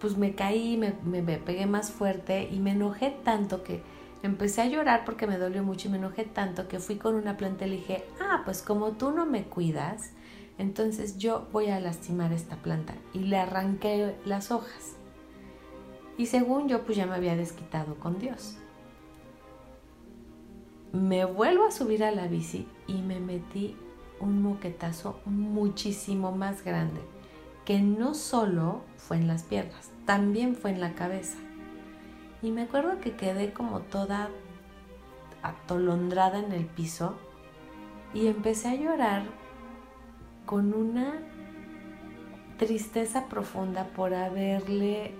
pues 0.00 0.16
me 0.16 0.34
caí, 0.34 0.76
me, 0.76 0.94
me, 1.04 1.38
pegué 1.38 1.66
más 1.66 1.90
fuerte 1.90 2.48
y 2.50 2.58
me 2.58 2.72
enojé 2.72 3.10
tanto 3.10 3.62
que 3.62 3.82
empecé 4.22 4.62
a 4.62 4.66
llorar 4.66 5.04
porque 5.04 5.26
me 5.26 5.38
dolió 5.38 5.62
mucho 5.62 5.88
y 5.88 5.90
me 5.90 5.98
enojé 5.98 6.24
tanto 6.24 6.68
que 6.68 6.78
fui 6.78 6.96
con 6.96 7.14
una 7.14 7.36
planta 7.36 7.66
y 7.66 7.70
le 7.70 7.76
dije, 7.76 8.04
ah, 8.20 8.42
pues 8.44 8.62
como 8.62 8.92
tú 8.92 9.10
no 9.10 9.26
me 9.26 9.44
cuidas, 9.44 10.12
entonces 10.58 11.18
yo 11.18 11.48
voy 11.52 11.68
a 11.68 11.80
lastimar 11.80 12.32
esta 12.32 12.56
planta. 12.56 12.94
Y 13.12 13.20
le 13.20 13.38
arranqué 13.38 14.14
las 14.24 14.50
hojas. 14.50 14.96
Y 16.16 16.26
según 16.26 16.68
yo, 16.68 16.84
pues 16.84 16.96
ya 16.96 17.06
me 17.06 17.14
había 17.14 17.36
desquitado 17.36 17.96
con 17.96 18.18
Dios. 18.18 18.56
Me 20.92 21.24
vuelvo 21.24 21.66
a 21.66 21.72
subir 21.72 22.04
a 22.04 22.12
la 22.12 22.28
bici 22.28 22.68
y 22.86 23.02
me 23.02 23.18
metí 23.18 23.76
un 24.20 24.42
moquetazo 24.42 25.20
muchísimo 25.26 26.30
más 26.30 26.64
grande 26.64 27.00
que 27.64 27.80
no 27.80 28.14
solo 28.14 28.82
fue 28.96 29.16
en 29.16 29.28
las 29.28 29.42
piernas, 29.42 29.90
también 30.06 30.54
fue 30.54 30.70
en 30.70 30.80
la 30.80 30.94
cabeza. 30.94 31.38
Y 32.42 32.50
me 32.50 32.62
acuerdo 32.62 33.00
que 33.00 33.12
quedé 33.12 33.52
como 33.52 33.80
toda 33.80 34.28
atolondrada 35.42 36.38
en 36.38 36.52
el 36.52 36.66
piso 36.66 37.16
y 38.12 38.26
empecé 38.26 38.68
a 38.68 38.74
llorar 38.74 39.24
con 40.46 40.74
una 40.74 41.14
tristeza 42.58 43.26
profunda 43.26 43.84
por 43.88 44.14
haberle 44.14 45.14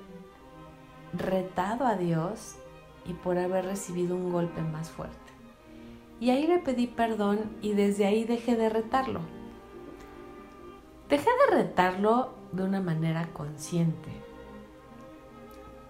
retado 1.12 1.86
a 1.86 1.96
Dios 1.96 2.56
y 3.06 3.12
por 3.14 3.38
haber 3.38 3.64
recibido 3.64 4.16
un 4.16 4.32
golpe 4.32 4.60
más 4.62 4.90
fuerte. 4.90 5.16
Y 6.20 6.30
ahí 6.30 6.46
le 6.46 6.58
pedí 6.58 6.86
perdón 6.86 7.56
y 7.60 7.72
desde 7.72 8.06
ahí 8.06 8.24
dejé 8.24 8.56
de 8.56 8.68
retarlo. 8.68 9.20
Dejé 11.08 11.28
de 11.50 11.56
retarlo 11.56 12.32
de 12.52 12.62
una 12.62 12.80
manera 12.80 13.28
consciente, 13.34 14.11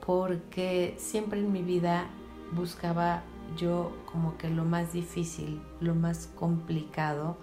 porque 0.05 0.97
siempre 0.99 1.39
en 1.39 1.53
mi 1.53 1.63
vida 1.63 2.09
buscaba 2.53 3.23
yo 3.57 3.93
como 4.11 4.37
que 4.37 4.51
lo 4.51 4.65
más 4.65 4.93
difícil, 4.93 5.63
lo 5.81 5.95
más 5.95 6.27
complicado, 6.35 7.37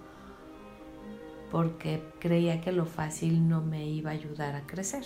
porque 1.50 2.04
creía 2.20 2.60
que 2.60 2.74
lo 2.74 2.86
fácil 2.86 3.48
no 3.48 3.62
me 3.62 3.88
iba 3.88 4.12
a 4.12 4.13
ayudar 4.13 4.56
a 4.56 4.68
crecer. 4.68 5.06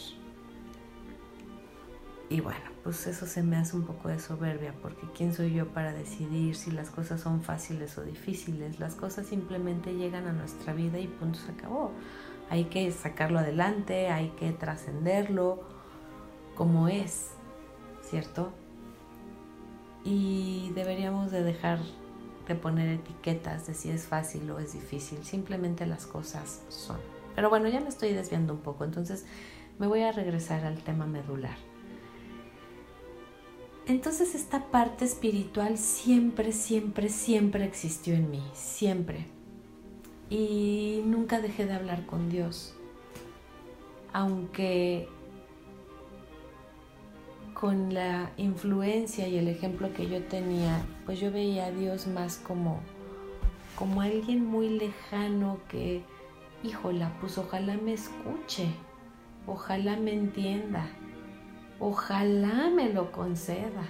Y 2.30 2.42
bueno, 2.42 2.66
pues 2.84 3.06
eso 3.06 3.28
se 3.28 3.44
me 3.44 3.58
hace 3.58 3.76
un 3.76 3.84
poco 3.84 4.08
de 4.08 4.18
soberbia, 4.18 4.74
porque 4.82 5.08
¿quién 5.16 5.36
soy 5.36 5.54
yo 5.54 5.68
para 5.68 5.94
decidir 5.94 6.56
si 6.56 6.72
las 6.72 6.90
cosas 6.90 7.22
son 7.22 7.44
fáciles 7.44 7.96
o 8.00 8.04
difíciles? 8.04 8.80
Las 8.80 8.96
cosas 8.96 9.28
simplemente 9.28 9.94
llegan 9.94 10.26
a 10.26 10.34
nuestra 10.34 10.74
vida 10.74 10.98
y 10.98 11.08
punto 11.08 11.38
se 11.38 11.52
acabó 11.52 11.92
hay 12.50 12.66
que 12.66 12.92
sacarlo 12.92 13.40
adelante, 13.40 14.10
hay 14.10 14.30
que 14.30 14.52
trascenderlo 14.52 15.64
como 16.56 16.88
es, 16.88 17.32
¿cierto? 18.02 18.52
Y 20.04 20.72
deberíamos 20.76 21.32
de 21.32 21.44
dejar 21.44 21.80
de 22.48 22.56
poner 22.56 22.88
etiquetas 22.90 23.66
de 23.66 23.74
si 23.74 23.90
es 23.90 24.06
fácil 24.06 24.50
o 24.52 24.60
es 24.60 24.74
difícil, 24.74 25.24
simplemente 25.24 25.86
las 25.86 26.06
cosas 26.06 26.62
son. 26.70 26.98
Pero 27.36 27.50
bueno, 27.50 27.68
ya 27.68 27.82
me 27.82 27.90
estoy 27.90 28.14
desviando 28.14 28.54
un 28.54 28.60
poco, 28.60 28.86
entonces 28.86 29.26
me 29.80 29.88
voy 29.88 30.02
a 30.04 30.12
regresar 30.12 30.64
al 30.64 30.78
tema 30.84 31.06
medular. 31.06 31.58
Entonces 33.88 34.36
esta 34.36 34.66
parte 34.72 35.06
espiritual 35.06 35.78
siempre, 35.78 36.52
siempre, 36.52 37.10
siempre 37.10 37.66
existió 37.66 38.16
en 38.16 38.32
mí, 38.32 38.44
siempre 38.54 39.35
y 40.30 41.02
nunca 41.06 41.42
dejé 41.42 41.66
de 41.66 41.74
hablar 41.74 42.06
con 42.06 42.30
Dios. 42.30 42.74
Aunque 44.14 45.10
con 47.54 47.94
la 47.94 48.32
influencia 48.38 49.28
y 49.28 49.38
el 49.38 49.48
ejemplo 49.48 49.94
que 49.94 50.08
yo 50.08 50.24
tenía, 50.24 50.86
pues 51.06 51.20
yo 51.20 51.32
veía 51.32 51.68
a 51.68 51.72
Dios 51.72 52.08
más 52.08 52.38
como, 52.38 52.80
como 53.78 54.02
alguien 54.02 54.46
muy 54.46 54.70
lejano 54.70 55.60
que, 55.70 56.04
híjola, 56.64 57.12
pues 57.22 57.38
ojalá 57.38 57.78
me 57.78 57.94
escuche, 57.94 58.68
ojalá 59.48 59.96
me 59.96 60.14
entienda, 60.14 60.88
ojalá 61.80 62.70
me 62.70 62.92
lo 62.92 63.12
conceda. 63.12 63.86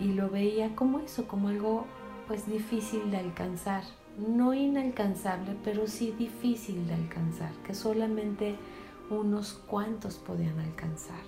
Y 0.00 0.12
lo 0.12 0.30
veía 0.30 0.74
como 0.76 1.00
eso, 1.00 1.26
como 1.26 1.48
algo 1.48 1.84
pues 2.26 2.46
difícil 2.46 3.10
de 3.10 3.18
alcanzar 3.18 3.82
no 4.18 4.52
inalcanzable, 4.54 5.56
pero 5.64 5.86
sí 5.86 6.12
difícil 6.12 6.86
de 6.86 6.94
alcanzar, 6.94 7.52
que 7.64 7.74
solamente 7.74 8.56
unos 9.10 9.54
cuantos 9.54 10.16
podían 10.16 10.58
alcanzar. 10.58 11.20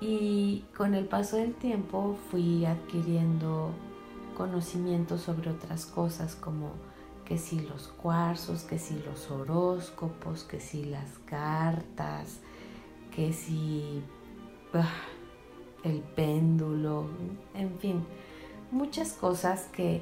Y 0.00 0.64
con 0.76 0.94
el 0.94 1.06
paso 1.06 1.36
del 1.36 1.54
tiempo 1.54 2.16
fui 2.30 2.64
adquiriendo 2.64 3.72
conocimientos 4.36 5.22
sobre 5.22 5.50
otras 5.50 5.86
cosas 5.86 6.36
como 6.36 6.70
que 7.24 7.36
si 7.36 7.60
los 7.60 7.88
cuarzos, 7.88 8.62
que 8.62 8.78
si 8.78 8.98
los 9.00 9.30
horóscopos, 9.30 10.44
que 10.44 10.60
si 10.60 10.84
las 10.84 11.18
cartas, 11.26 12.38
que 13.14 13.32
si 13.32 14.02
ah, 14.72 14.88
el 15.82 16.00
péndulo, 16.00 17.06
en 17.54 17.78
fin, 17.78 18.04
muchas 18.70 19.12
cosas 19.12 19.68
que 19.72 20.00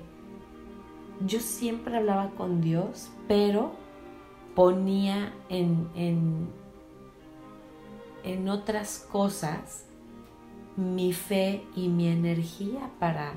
yo 1.24 1.40
siempre 1.40 1.96
hablaba 1.96 2.30
con 2.30 2.60
Dios, 2.60 3.10
pero 3.28 3.72
ponía 4.54 5.32
en, 5.48 5.88
en, 5.94 6.48
en 8.24 8.48
otras 8.48 9.06
cosas 9.10 9.86
mi 10.76 11.12
fe 11.12 11.62
y 11.74 11.88
mi 11.88 12.08
energía 12.08 12.90
para, 12.98 13.32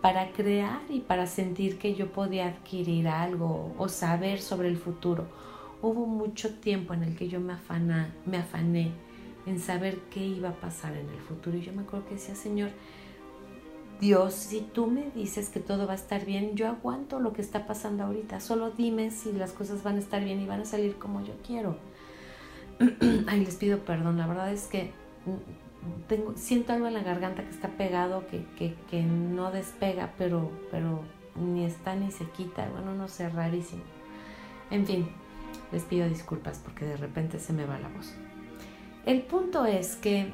para 0.00 0.32
crear 0.32 0.80
y 0.88 1.00
para 1.00 1.26
sentir 1.26 1.78
que 1.78 1.94
yo 1.94 2.10
podía 2.12 2.48
adquirir 2.48 3.08
algo 3.08 3.74
o 3.78 3.88
saber 3.88 4.40
sobre 4.40 4.68
el 4.68 4.76
futuro. 4.76 5.26
Hubo 5.82 6.06
mucho 6.06 6.54
tiempo 6.54 6.94
en 6.94 7.02
el 7.02 7.16
que 7.16 7.28
yo 7.28 7.40
me, 7.40 7.54
me 8.26 8.38
afané 8.38 8.92
en 9.46 9.58
saber 9.58 9.98
qué 10.10 10.24
iba 10.24 10.50
a 10.50 10.60
pasar 10.60 10.96
en 10.96 11.08
el 11.08 11.20
futuro. 11.20 11.56
Y 11.56 11.62
yo 11.62 11.72
me 11.72 11.82
acuerdo 11.82 12.06
que 12.06 12.14
decía, 12.14 12.34
Señor, 12.34 12.70
Dios, 14.00 14.32
si 14.32 14.62
tú 14.62 14.86
me 14.86 15.10
dices 15.10 15.50
que 15.50 15.60
todo 15.60 15.86
va 15.86 15.92
a 15.92 15.96
estar 15.96 16.24
bien, 16.24 16.56
yo 16.56 16.68
aguanto 16.68 17.20
lo 17.20 17.34
que 17.34 17.42
está 17.42 17.66
pasando 17.66 18.04
ahorita. 18.04 18.40
Solo 18.40 18.70
dime 18.70 19.10
si 19.10 19.30
las 19.32 19.52
cosas 19.52 19.82
van 19.82 19.96
a 19.96 19.98
estar 19.98 20.24
bien 20.24 20.40
y 20.40 20.46
van 20.46 20.62
a 20.62 20.64
salir 20.64 20.96
como 20.96 21.22
yo 21.22 21.34
quiero. 21.46 21.76
Ay, 23.26 23.44
les 23.44 23.56
pido 23.56 23.80
perdón. 23.80 24.16
La 24.16 24.26
verdad 24.26 24.50
es 24.50 24.66
que 24.68 24.90
tengo, 26.08 26.32
siento 26.36 26.72
algo 26.72 26.86
en 26.86 26.94
la 26.94 27.02
garganta 27.02 27.42
que 27.42 27.50
está 27.50 27.68
pegado, 27.68 28.24
que, 28.26 28.74
que, 28.88 29.02
no 29.02 29.50
despega, 29.50 30.14
pero, 30.16 30.50
pero 30.70 31.02
ni 31.36 31.66
está 31.66 31.94
ni 31.94 32.10
se 32.10 32.24
quita. 32.24 32.70
Bueno, 32.70 32.94
no 32.94 33.06
sé, 33.06 33.28
rarísimo. 33.28 33.82
En 34.70 34.86
fin, 34.86 35.08
les 35.72 35.82
pido 35.82 36.08
disculpas 36.08 36.58
porque 36.58 36.86
de 36.86 36.96
repente 36.96 37.38
se 37.38 37.52
me 37.52 37.66
va 37.66 37.78
la 37.78 37.88
voz. 37.88 38.14
El 39.04 39.20
punto 39.22 39.66
es 39.66 39.96
que 39.96 40.32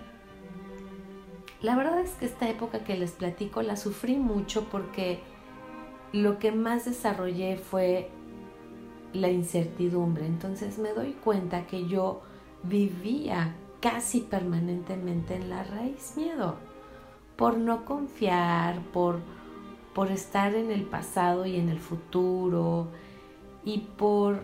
la 1.63 1.77
verdad 1.77 2.01
es 2.01 2.11
que 2.13 2.27
esta 2.27 2.49
época 2.49 2.85
que 2.85 2.97
les 2.97 3.13
platico 3.13 3.63
la 3.63 3.77
sufrí 3.77 4.17
mucho 4.17 4.65
porque 4.65 5.21
lo 6.13 6.39
que 6.39 6.53
más 6.53 6.85
desarrollé 6.85 7.57
fue 7.57 8.11
la 9.13 9.31
incertidumbre. 9.31 10.27
Entonces 10.27 10.79
me 10.79 10.93
doy 10.93 11.13
cuenta 11.13 11.67
que 11.67 11.87
yo 11.87 12.23
vivía 12.63 13.55
casi 13.81 14.21
permanentemente 14.21 15.37
en 15.37 15.51
la 15.51 15.65
raíz 15.65 16.15
miedo, 16.17 16.57
por 17.37 17.57
no 17.57 17.85
confiar, 17.85 18.81
por, 18.93 19.21
por 19.95 20.11
estar 20.11 20.55
en 20.55 20.71
el 20.71 20.83
pasado 20.83 21.47
y 21.47 21.57
en 21.57 21.69
el 21.69 21.79
futuro 21.79 22.89
y 23.65 23.79
por 23.97 24.41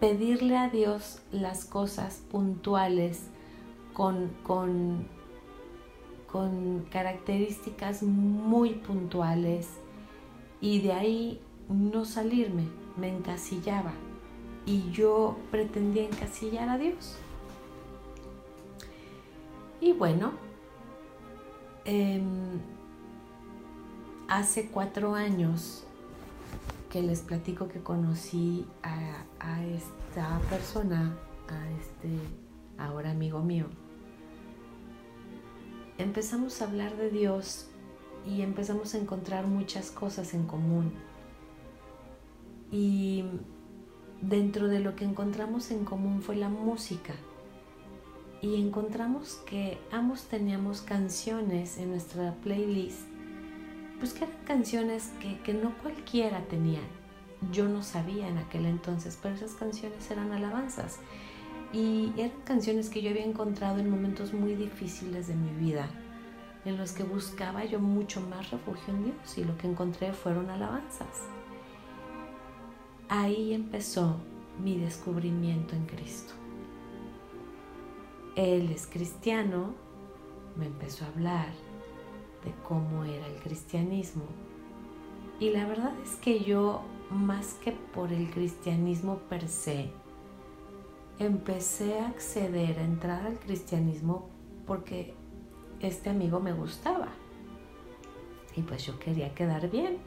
pedirle 0.00 0.56
a 0.56 0.68
Dios 0.68 1.20
las 1.30 1.64
cosas 1.64 2.22
puntuales 2.30 3.28
con, 3.92 4.30
con 4.42 5.06
con 6.30 6.84
características 6.90 8.02
muy 8.02 8.74
puntuales 8.74 9.68
y 10.60 10.80
de 10.80 10.92
ahí 10.92 11.40
no 11.68 12.04
salirme, 12.04 12.64
me 12.96 13.08
encasillaba 13.08 13.92
y 14.66 14.90
yo 14.90 15.36
pretendía 15.50 16.04
encasillar 16.04 16.68
a 16.68 16.78
Dios. 16.78 17.16
Y 19.80 19.92
bueno, 19.92 20.32
em, 21.84 22.60
hace 24.28 24.68
cuatro 24.68 25.14
años 25.14 25.84
que 26.90 27.02
les 27.02 27.20
platico 27.20 27.68
que 27.68 27.80
conocí 27.80 28.66
a, 28.82 29.24
a 29.40 29.64
esta 29.64 30.38
persona, 30.50 31.16
a 31.48 31.70
este 31.80 32.08
ahora 32.78 33.10
amigo 33.10 33.40
mío, 33.40 33.66
empezamos 36.02 36.60
a 36.60 36.66
hablar 36.66 36.96
de 36.96 37.10
Dios 37.10 37.66
y 38.26 38.42
empezamos 38.42 38.94
a 38.94 38.98
encontrar 38.98 39.46
muchas 39.46 39.90
cosas 39.90 40.34
en 40.34 40.46
común. 40.46 40.92
Y 42.70 43.24
dentro 44.20 44.68
de 44.68 44.80
lo 44.80 44.96
que 44.96 45.04
encontramos 45.04 45.70
en 45.70 45.84
común 45.84 46.22
fue 46.22 46.36
la 46.36 46.48
música. 46.48 47.14
Y 48.42 48.60
encontramos 48.60 49.40
que 49.46 49.78
ambos 49.92 50.24
teníamos 50.24 50.80
canciones 50.80 51.78
en 51.78 51.90
nuestra 51.90 52.34
playlist, 52.36 53.00
pues 53.98 54.14
que 54.14 54.24
eran 54.24 54.36
canciones 54.46 55.12
que, 55.20 55.38
que 55.42 55.52
no 55.52 55.76
cualquiera 55.82 56.42
tenía. 56.44 56.80
Yo 57.52 57.68
no 57.68 57.82
sabía 57.82 58.28
en 58.28 58.38
aquel 58.38 58.66
entonces, 58.66 59.18
pero 59.20 59.34
esas 59.34 59.52
canciones 59.52 60.10
eran 60.10 60.32
alabanzas 60.32 61.00
y 61.72 62.12
eran 62.16 62.40
canciones 62.44 62.90
que 62.90 63.02
yo 63.02 63.10
había 63.10 63.24
encontrado 63.24 63.78
en 63.78 63.90
momentos 63.90 64.32
muy 64.32 64.54
difíciles 64.54 65.28
de 65.28 65.34
mi 65.34 65.50
vida, 65.50 65.88
en 66.64 66.76
los 66.76 66.92
que 66.92 67.04
buscaba 67.04 67.64
yo 67.64 67.78
mucho 67.78 68.20
más 68.20 68.50
refugio 68.50 68.94
en 68.94 69.04
Dios 69.04 69.38
y 69.38 69.44
lo 69.44 69.56
que 69.56 69.68
encontré 69.68 70.12
fueron 70.12 70.50
alabanzas. 70.50 71.24
Ahí 73.08 73.54
empezó 73.54 74.16
mi 74.62 74.78
descubrimiento 74.78 75.74
en 75.74 75.86
Cristo. 75.86 76.34
Él 78.36 78.70
es 78.70 78.86
cristiano, 78.86 79.74
me 80.56 80.66
empezó 80.66 81.04
a 81.04 81.08
hablar 81.08 81.48
de 82.44 82.52
cómo 82.66 83.04
era 83.04 83.26
el 83.26 83.40
cristianismo. 83.40 84.24
Y 85.38 85.50
la 85.50 85.66
verdad 85.66 85.92
es 86.02 86.16
que 86.16 86.40
yo, 86.40 86.82
más 87.10 87.54
que 87.54 87.72
por 87.72 88.12
el 88.12 88.30
cristianismo 88.30 89.18
per 89.28 89.48
se, 89.48 89.90
empecé 91.20 92.00
a 92.00 92.08
acceder, 92.08 92.78
a 92.78 92.82
entrar 92.82 93.26
al 93.26 93.38
cristianismo 93.38 94.28
porque 94.66 95.14
este 95.80 96.10
amigo 96.10 96.40
me 96.40 96.52
gustaba. 96.52 97.08
Y 98.56 98.62
pues 98.62 98.86
yo 98.86 98.98
quería 98.98 99.34
quedar 99.34 99.70
bien. 99.70 99.98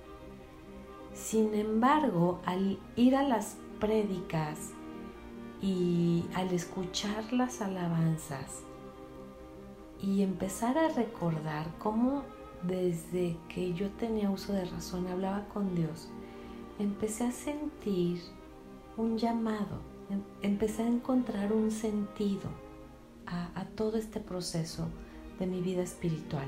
Sin 1.13 1.53
embargo, 1.53 2.41
al 2.45 2.79
ir 2.95 3.15
a 3.15 3.23
las 3.23 3.57
prédicas 3.79 4.71
y 5.61 6.25
al 6.33 6.51
escuchar 6.51 7.31
las 7.31 7.61
alabanzas 7.61 8.63
y 10.01 10.23
empezar 10.23 10.77
a 10.77 10.89
recordar 10.89 11.67
cómo 11.77 12.23
desde 12.63 13.37
que 13.49 13.73
yo 13.73 13.91
tenía 13.91 14.31
uso 14.31 14.51
de 14.51 14.65
razón 14.65 15.07
hablaba 15.07 15.45
con 15.53 15.75
Dios, 15.75 16.09
empecé 16.79 17.25
a 17.25 17.31
sentir 17.31 18.19
un 18.97 19.17
llamado 19.17 19.92
empecé 20.41 20.83
a 20.83 20.87
encontrar 20.87 21.53
un 21.53 21.71
sentido 21.71 22.49
a, 23.25 23.65
todo 23.75 23.97
este 23.97 24.19
proceso 24.19 24.87
de 25.39 25.47
mi 25.47 25.61
vida 25.61 25.81
espiritual. 25.81 26.47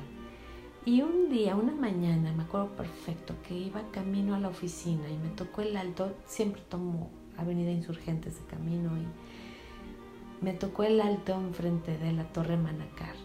Y 0.85 1.01
un 1.01 1.29
día, 1.29 1.55
una 1.55 1.73
mañana, 1.73 2.31
me 2.31 2.43
acuerdo 2.43 2.75
perfecto 2.75 3.33
que 3.47 3.55
iba 3.55 3.81
camino 3.91 4.35
a 4.35 4.39
la 4.39 4.49
oficina 4.49 5.09
y 5.09 5.17
me 5.17 5.29
tocó 5.29 5.61
el 5.61 5.75
alto, 5.77 6.13
siempre 6.27 6.61
tomo 6.69 7.09
Avenida 7.37 7.71
Insurgentes 7.71 8.39
de 8.39 8.45
camino 8.45 8.91
y 8.97 10.43
me 10.43 10.53
tocó 10.53 10.83
el 10.83 11.01
alto 11.01 11.33
enfrente 11.33 11.97
de 11.97 12.13
la 12.13 12.25
Torre 12.31 12.57
Manacar. 12.57 13.15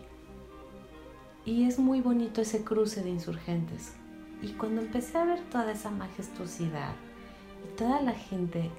Y 1.44 1.64
es 1.64 1.78
muy 1.78 2.00
bonito 2.00 2.40
ese 2.40 2.64
cruce 2.64 3.02
de 3.02 3.10
insurgentes. 3.10 3.94
Y 4.42 4.52
cuando 4.52 4.80
empecé 4.80 5.18
a 5.18 5.24
ver 5.24 5.40
toda 5.50 5.72
esa 5.72 5.90
majestuosidad 5.90 6.94
y 7.64 7.76
toda 7.76 8.00
la 8.00 8.12
gente 8.12 8.70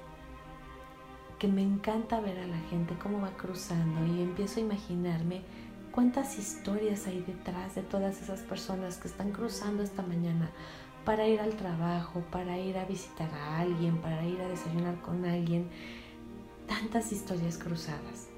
que 1.42 1.48
me 1.48 1.62
encanta 1.62 2.20
ver 2.20 2.38
a 2.38 2.46
la 2.46 2.60
gente 2.70 2.96
cómo 3.02 3.20
va 3.20 3.36
cruzando 3.36 4.06
y 4.06 4.22
empiezo 4.22 4.60
a 4.60 4.62
imaginarme 4.62 5.42
cuántas 5.90 6.38
historias 6.38 7.08
hay 7.08 7.20
detrás 7.22 7.74
de 7.74 7.82
todas 7.82 8.22
esas 8.22 8.42
personas 8.42 8.98
que 8.98 9.08
están 9.08 9.32
cruzando 9.32 9.82
esta 9.82 10.02
mañana 10.02 10.52
para 11.04 11.26
ir 11.26 11.40
al 11.40 11.56
trabajo, 11.56 12.22
para 12.30 12.60
ir 12.60 12.78
a 12.78 12.84
visitar 12.84 13.28
a 13.34 13.58
alguien, 13.58 13.96
para 13.96 14.24
ir 14.24 14.40
a 14.40 14.46
desayunar 14.46 15.00
con 15.00 15.24
alguien. 15.24 15.68
Tantas 16.68 17.10
historias 17.10 17.58
cruzadas. 17.58 18.28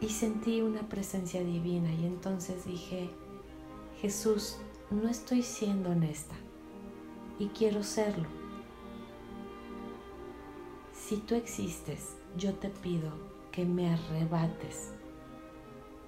Y 0.00 0.08
sentí 0.08 0.62
una 0.62 0.88
presencia 0.88 1.44
divina 1.44 1.92
y 1.92 2.06
entonces 2.06 2.64
dije, 2.66 3.08
Jesús, 4.00 4.56
no 4.90 5.08
estoy 5.08 5.44
siendo 5.44 5.90
honesta 5.90 6.34
y 7.38 7.46
quiero 7.50 7.84
serlo 7.84 8.35
si 11.06 11.18
tú 11.18 11.36
existes, 11.36 12.16
yo 12.36 12.52
te 12.54 12.68
pido 12.68 13.12
que 13.52 13.64
me 13.64 13.88
arrebates 13.88 14.92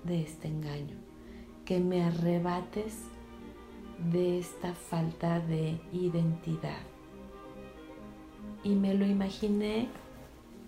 de 0.02 0.22
este 0.22 0.48
engaño, 0.48 0.96
que 1.64 1.78
me 1.78 2.02
arrebates 2.02 3.02
de 4.10 4.40
esta 4.40 4.74
falta 4.74 5.38
de 5.38 5.80
identidad. 5.92 6.80
Y 8.64 8.74
me 8.74 8.92
lo 8.94 9.06
imaginé 9.06 9.86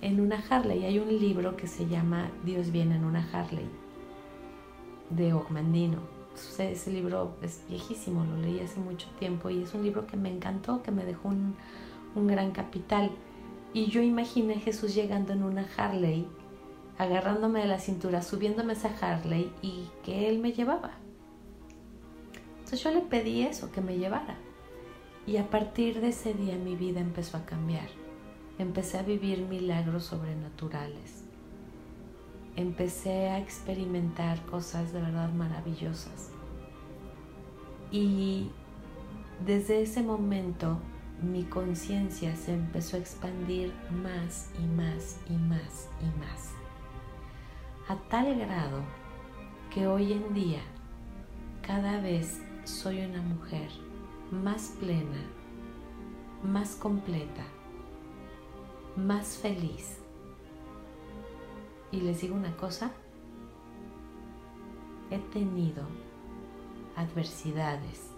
en 0.01 0.21
una 0.21 0.41
Harley. 0.49 0.85
Hay 0.85 1.01
un 1.01 1.09
libro 1.09 1.57
que 1.57 1.67
se 1.67 1.89
llama 1.89 2.31
Dios 2.45 2.71
viene 2.71 2.95
en 2.95 3.05
una 3.05 3.29
Harley 3.33 3.69
de 5.11 5.33
Ogmandino. 5.33 5.99
Ese 6.57 6.93
libro 6.93 7.35
es 7.43 7.65
viejísimo, 7.69 8.25
lo 8.25 8.37
leí 8.37 8.61
hace 8.61 8.79
mucho 8.79 9.09
tiempo 9.19 9.51
y 9.51 9.65
es 9.65 9.75
un 9.75 9.83
libro 9.83 10.07
que 10.07 10.17
me 10.17 10.33
encantó, 10.33 10.85
que 10.85 10.93
me 10.93 11.05
dejó 11.05 11.31
un, 11.31 11.57
un 12.15 12.29
gran 12.29 12.53
capital. 12.53 13.11
Y 13.73 13.87
yo 13.87 14.03
imaginé 14.03 14.55
a 14.55 14.61
Jesús 14.61 14.95
llegando 14.95 15.33
en 15.33 15.43
una 15.43 15.67
Harley, 15.77 16.27
agarrándome 16.99 17.61
de 17.61 17.67
la 17.67 17.79
cintura, 17.79 18.23
subiéndome 18.23 18.73
esa 18.73 18.91
Harley 19.01 19.53
y 19.63 19.89
que 20.05 20.29
Él 20.29 20.39
me 20.41 20.53
llevaba. 20.53 20.93
Entonces 22.59 22.83
yo 22.83 22.91
le 22.91 23.01
pedí 23.01 23.43
eso, 23.43 23.71
que 23.71 23.81
me 23.81 23.99
llevara. 23.99 24.37
Y 25.27 25.37
a 25.37 25.49
partir 25.49 26.01
de 26.01 26.09
ese 26.09 26.35
día 26.35 26.57
mi 26.57 26.77
vida 26.77 27.01
empezó 27.01 27.37
a 27.37 27.47
cambiar. 27.47 27.89
Empecé 28.59 28.99
a 28.99 29.03
vivir 29.03 29.47
milagros 29.47 30.05
sobrenaturales. 30.05 31.25
Empecé 32.57 33.29
a 33.29 33.39
experimentar 33.39 34.45
cosas 34.47 34.93
de 34.93 35.01
verdad 35.01 35.33
maravillosas. 35.33 36.31
Y 37.91 38.51
desde 39.47 39.83
ese 39.83 40.03
momento 40.03 40.79
mi 41.23 41.45
conciencia 41.45 42.35
se 42.35 42.55
empezó 42.55 42.97
a 42.97 43.01
expandir 43.01 43.73
más 43.91 44.51
y 44.59 44.67
más 44.67 45.21
y 45.29 45.35
más 45.35 45.89
y 46.01 46.19
más. 46.19 46.55
A 47.89 47.97
tal 48.09 48.39
grado 48.39 48.83
que 49.71 49.87
hoy 49.87 50.15
en 50.15 50.33
día 50.33 50.63
cada 51.61 52.01
vez 52.01 52.41
soy 52.65 53.05
una 53.05 53.21
mujer 53.21 53.69
más 54.31 54.77
plena, 54.81 55.23
más 56.43 56.75
completa, 56.75 57.45
más 58.97 59.37
feliz. 59.37 59.99
Y 61.93 62.01
les 62.01 62.23
digo 62.23 62.35
una 62.35 62.57
cosa, 62.57 62.93
he 65.11 65.19
tenido 65.19 65.85
adversidades, 66.97 68.11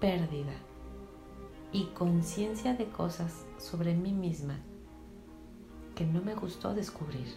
pérdida 0.00 0.54
y 1.72 1.86
conciencia 1.86 2.74
de 2.74 2.86
cosas 2.86 3.46
sobre 3.58 3.94
mí 3.94 4.12
misma 4.12 4.58
que 5.94 6.04
no 6.04 6.22
me 6.22 6.34
gustó 6.34 6.74
descubrir. 6.74 7.28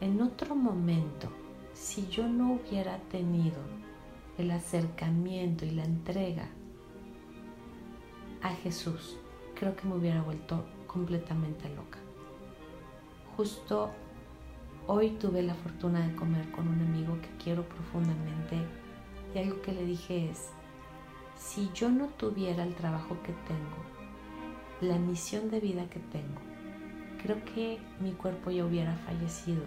En 0.00 0.20
otro 0.22 0.54
momento, 0.54 1.28
si 1.72 2.06
yo 2.08 2.28
no 2.28 2.54
hubiera 2.54 2.98
tenido 3.10 3.58
el 4.38 4.50
acercamiento 4.50 5.64
y 5.64 5.70
la 5.70 5.84
entrega 5.84 6.48
a 8.42 8.50
Jesús, 8.50 9.16
creo 9.54 9.74
que 9.76 9.86
me 9.86 9.96
hubiera 9.96 10.22
vuelto 10.22 10.64
completamente 10.86 11.68
loca. 11.74 11.98
Justo 13.36 13.90
hoy 14.86 15.10
tuve 15.10 15.42
la 15.42 15.54
fortuna 15.54 16.06
de 16.06 16.14
comer 16.14 16.50
con 16.52 16.68
un 16.68 16.80
amigo 16.80 17.18
que 17.20 17.42
quiero 17.42 17.68
profundamente 17.68 18.56
y 19.34 19.38
algo 19.38 19.60
que 19.62 19.72
le 19.72 19.84
dije 19.84 20.30
es, 20.30 20.50
si 21.36 21.70
yo 21.74 21.90
no 21.90 22.08
tuviera 22.08 22.62
el 22.62 22.74
trabajo 22.74 23.16
que 23.22 23.32
tengo, 23.32 23.76
la 24.80 24.98
misión 24.98 25.50
de 25.50 25.60
vida 25.60 25.88
que 25.88 26.00
tengo, 26.00 26.40
creo 27.22 27.44
que 27.44 27.78
mi 28.00 28.12
cuerpo 28.12 28.50
ya 28.50 28.64
hubiera 28.64 28.94
fallecido 29.06 29.62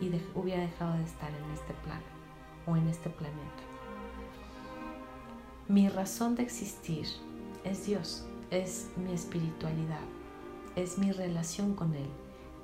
y 0.00 0.10
hubiera 0.34 0.62
dejado 0.62 0.96
de 0.96 1.04
estar 1.04 1.30
en 1.30 1.50
este 1.52 1.74
plano 1.84 2.02
o 2.66 2.76
en 2.76 2.88
este 2.88 3.10
planeta. 3.10 3.62
Mi 5.68 5.88
razón 5.88 6.34
de 6.34 6.42
existir 6.42 7.06
es 7.64 7.86
Dios, 7.86 8.26
es 8.50 8.90
mi 8.96 9.12
espiritualidad, 9.12 10.04
es 10.76 10.98
mi 10.98 11.12
relación 11.12 11.74
con 11.74 11.94
Él 11.94 12.08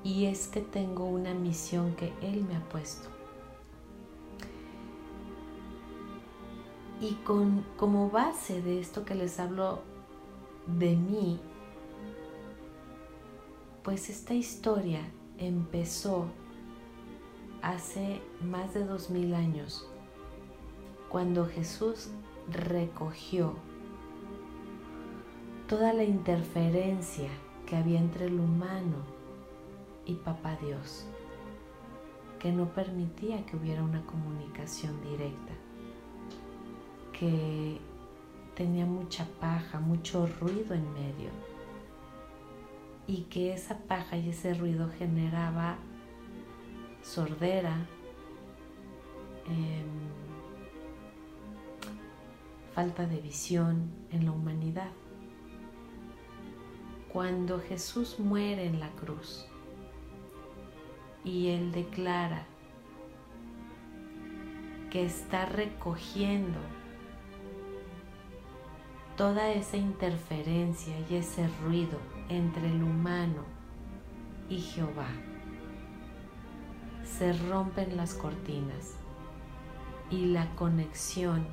y 0.04 0.26
es 0.26 0.48
que 0.48 0.60
tengo 0.60 1.04
una 1.06 1.34
misión 1.34 1.94
que 1.94 2.12
Él 2.22 2.44
me 2.44 2.56
ha 2.56 2.68
puesto. 2.68 3.19
Y 7.00 7.14
con, 7.24 7.64
como 7.76 8.10
base 8.10 8.60
de 8.60 8.78
esto 8.78 9.04
que 9.04 9.14
les 9.14 9.40
hablo 9.40 9.80
de 10.66 10.96
mí, 10.96 11.40
pues 13.82 14.10
esta 14.10 14.34
historia 14.34 15.00
empezó 15.38 16.26
hace 17.62 18.20
más 18.42 18.74
de 18.74 18.84
dos 18.84 19.10
mil 19.10 19.34
años, 19.34 19.88
cuando 21.08 21.46
Jesús 21.46 22.10
recogió 22.50 23.54
toda 25.66 25.92
la 25.92 26.04
interferencia 26.04 27.30
que 27.66 27.76
había 27.76 27.98
entre 27.98 28.26
el 28.26 28.38
humano 28.40 28.96
y 30.04 30.14
Papá 30.14 30.56
Dios, 30.56 31.06
que 32.38 32.52
no 32.52 32.74
permitía 32.74 33.46
que 33.46 33.56
hubiera 33.56 33.82
una 33.82 34.04
comunicación 34.04 35.00
directa, 35.02 35.52
que 37.20 37.78
tenía 38.54 38.86
mucha 38.86 39.26
paja, 39.40 39.78
mucho 39.78 40.26
ruido 40.40 40.74
en 40.74 40.90
medio, 40.94 41.28
y 43.06 43.24
que 43.24 43.52
esa 43.52 43.76
paja 43.80 44.16
y 44.16 44.30
ese 44.30 44.54
ruido 44.54 44.88
generaba 44.98 45.76
sordera, 47.02 47.86
em, 49.48 50.08
falta 52.74 53.06
de 53.06 53.20
visión 53.20 53.90
en 54.12 54.24
la 54.24 54.32
humanidad. 54.32 54.90
Cuando 57.12 57.60
Jesús 57.60 58.18
muere 58.18 58.64
en 58.64 58.80
la 58.80 58.88
cruz 58.92 59.46
y 61.22 61.48
Él 61.48 61.70
declara 61.72 62.46
que 64.90 65.04
está 65.04 65.44
recogiendo 65.44 66.79
toda 69.20 69.52
esa 69.52 69.76
interferencia 69.76 70.94
y 71.10 71.16
ese 71.16 71.46
ruido 71.62 71.98
entre 72.30 72.70
el 72.70 72.82
humano 72.82 73.42
y 74.48 74.60
Jehová 74.60 75.08
se 77.04 77.34
rompen 77.34 77.98
las 77.98 78.14
cortinas 78.14 78.94
y 80.10 80.24
la 80.24 80.48
conexión 80.56 81.46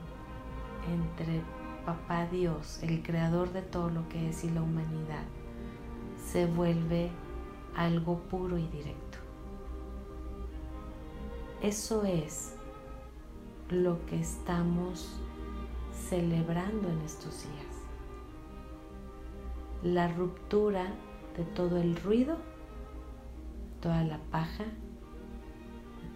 entre 0.90 1.42
Papá 1.86 2.28
Dios, 2.28 2.82
el 2.84 3.04
creador 3.04 3.52
de 3.52 3.64
todo 3.64 3.90
lo 3.90 4.08
que 4.08 4.30
es 4.30 4.46
y 4.46 4.50
la 4.50 4.62
humanidad, 4.62 5.26
se 6.26 6.46
vuelve 6.46 7.12
algo 7.76 8.18
puro 8.30 8.58
y 8.58 8.66
directo. 8.68 9.18
Eso 11.62 12.06
es 12.06 12.56
lo 13.70 14.06
que 14.06 14.22
estamos 14.22 15.20
celebrando 15.98 16.90
en 16.90 17.02
estos 17.02 17.44
días. 17.44 17.66
La 19.84 20.08
ruptura 20.08 20.94
de 21.36 21.44
todo 21.44 21.78
el 21.78 21.96
ruido, 21.96 22.38
toda 23.82 24.04
la 24.04 24.20
paja 24.32 24.66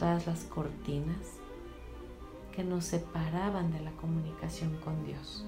todas 0.01 0.25
las 0.25 0.45
cortinas 0.45 1.37
que 2.55 2.63
nos 2.63 2.85
separaban 2.85 3.71
de 3.71 3.81
la 3.81 3.91
comunicación 3.91 4.75
con 4.83 5.05
Dios. 5.05 5.45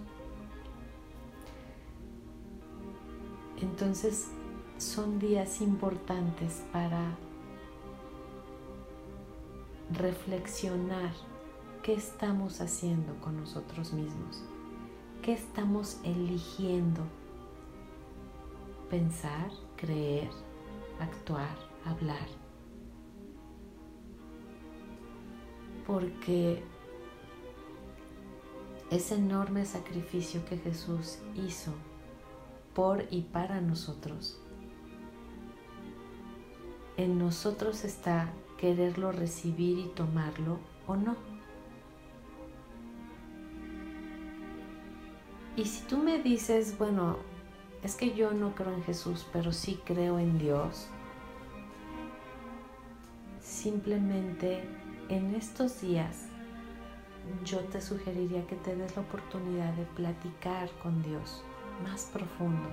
Entonces 3.60 4.28
son 4.78 5.18
días 5.18 5.60
importantes 5.60 6.64
para 6.72 7.18
reflexionar 9.90 11.14
qué 11.84 11.94
estamos 11.94 12.62
haciendo 12.62 13.20
con 13.20 13.38
nosotros 13.38 13.94
mismos, 13.94 14.44
qué 15.22 15.34
estamos 15.34 16.00
eligiendo 16.04 17.02
pensar, 18.90 19.52
creer, 19.76 20.30
actuar, 21.00 21.56
hablar. 21.86 22.28
porque 25.86 26.64
ese 28.90 29.16
enorme 29.16 29.66
sacrificio 29.66 30.46
que 30.46 30.58
Jesús 30.58 31.20
hizo 31.36 31.74
por 32.74 33.06
y 33.12 33.22
para 33.22 33.62
nosotros, 33.62 34.40
en 36.98 37.18
nosotros 37.18 37.84
está 37.84 38.32
quererlo 38.58 39.12
recibir 39.12 39.80
y 39.80 39.88
tomarlo 39.90 40.60
o 40.88 40.96
no. 40.96 41.33
Y 45.56 45.66
si 45.66 45.86
tú 45.86 45.98
me 45.98 46.22
dices, 46.22 46.78
bueno, 46.78 47.18
es 47.84 47.96
que 47.96 48.16
yo 48.16 48.32
no 48.32 48.56
creo 48.56 48.74
en 48.74 48.84
Jesús, 48.84 49.26
pero 49.32 49.52
sí 49.52 49.80
creo 49.86 50.18
en 50.18 50.40
Dios, 50.40 50.88
simplemente 53.40 54.64
en 55.10 55.36
estos 55.36 55.82
días 55.82 56.28
yo 57.46 57.60
te 57.60 57.82
sugeriría 57.82 58.46
que 58.48 58.56
te 58.56 58.76
des 58.76 58.96
la 58.96 59.02
oportunidad 59.04 59.74
de 59.74 59.86
platicar 59.96 60.70
con 60.82 61.02
Dios 61.04 61.44
más 61.84 62.10
profundo 62.12 62.68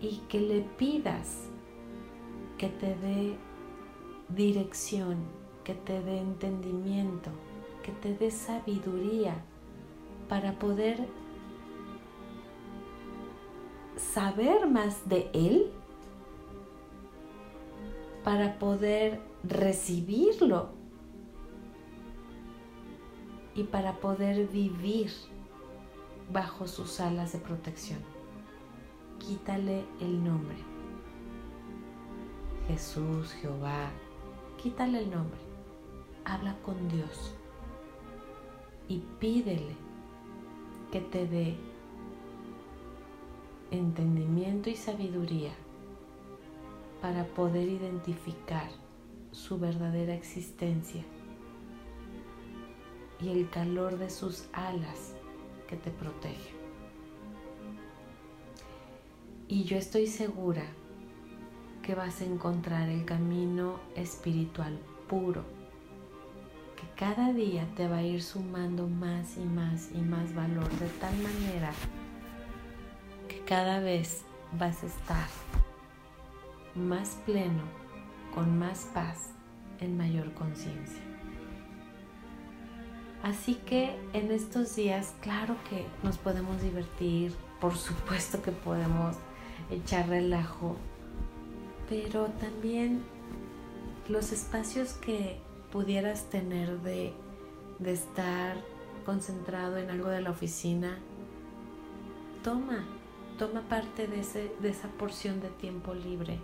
y 0.00 0.18
que 0.28 0.40
le 0.40 0.60
pidas 0.60 1.48
que 2.58 2.68
te 2.68 2.94
dé 2.96 3.36
dirección, 4.28 5.18
que 5.64 5.74
te 5.74 6.02
dé 6.02 6.18
entendimiento, 6.18 7.30
que 7.82 7.92
te 7.92 8.14
dé 8.14 8.30
sabiduría 8.30 9.42
para 10.32 10.54
poder 10.58 11.06
saber 13.98 14.66
más 14.66 15.06
de 15.06 15.30
Él, 15.34 15.70
para 18.24 18.58
poder 18.58 19.20
recibirlo 19.44 20.70
y 23.54 23.64
para 23.64 24.00
poder 24.00 24.48
vivir 24.48 25.10
bajo 26.32 26.66
sus 26.66 26.98
alas 26.98 27.34
de 27.34 27.38
protección. 27.38 28.00
Quítale 29.18 29.84
el 30.00 30.24
nombre. 30.24 30.56
Jesús, 32.68 33.34
Jehová, 33.34 33.90
quítale 34.56 35.00
el 35.00 35.10
nombre. 35.10 35.40
Habla 36.24 36.56
con 36.62 36.88
Dios 36.88 37.34
y 38.88 39.00
pídele 39.20 39.91
que 40.92 41.00
te 41.00 41.26
dé 41.26 41.56
entendimiento 43.70 44.68
y 44.68 44.76
sabiduría 44.76 45.52
para 47.00 47.24
poder 47.24 47.66
identificar 47.66 48.70
su 49.30 49.58
verdadera 49.58 50.14
existencia 50.14 51.02
y 53.20 53.30
el 53.30 53.48
calor 53.48 53.98
de 53.98 54.10
sus 54.10 54.48
alas 54.52 55.14
que 55.66 55.76
te 55.76 55.90
protege. 55.90 56.52
Y 59.48 59.64
yo 59.64 59.78
estoy 59.78 60.06
segura 60.06 60.64
que 61.82 61.94
vas 61.94 62.20
a 62.20 62.24
encontrar 62.26 62.90
el 62.90 63.06
camino 63.06 63.80
espiritual 63.96 64.78
puro, 65.08 65.44
cada 67.02 67.32
día 67.32 67.66
te 67.74 67.88
va 67.88 67.96
a 67.96 68.02
ir 68.04 68.22
sumando 68.22 68.86
más 68.86 69.36
y 69.36 69.40
más 69.40 69.90
y 69.92 69.98
más 69.98 70.32
valor 70.36 70.68
de 70.78 70.86
tal 71.00 71.12
manera 71.18 71.72
que 73.26 73.40
cada 73.40 73.80
vez 73.80 74.22
vas 74.56 74.84
a 74.84 74.86
estar 74.86 75.26
más 76.76 77.18
pleno, 77.26 77.64
con 78.32 78.56
más 78.56 78.88
paz, 78.94 79.32
en 79.80 79.96
mayor 79.96 80.32
conciencia. 80.34 81.02
Así 83.24 83.56
que 83.56 83.98
en 84.12 84.30
estos 84.30 84.76
días, 84.76 85.12
claro 85.22 85.56
que 85.68 85.84
nos 86.04 86.18
podemos 86.18 86.62
divertir, 86.62 87.34
por 87.60 87.74
supuesto 87.74 88.42
que 88.42 88.52
podemos 88.52 89.16
echar 89.72 90.08
relajo, 90.08 90.76
pero 91.88 92.26
también 92.26 93.02
los 94.08 94.30
espacios 94.30 94.92
que 94.92 95.40
pudieras 95.72 96.28
tener 96.28 96.80
de, 96.82 97.14
de 97.78 97.92
estar 97.92 98.56
concentrado 99.06 99.78
en 99.78 99.90
algo 99.90 100.10
de 100.10 100.20
la 100.20 100.30
oficina, 100.30 100.98
toma, 102.44 102.84
toma 103.38 103.62
parte 103.62 104.06
de, 104.06 104.20
ese, 104.20 104.52
de 104.60 104.68
esa 104.68 104.88
porción 104.88 105.40
de 105.40 105.48
tiempo 105.48 105.94
libre 105.94 106.38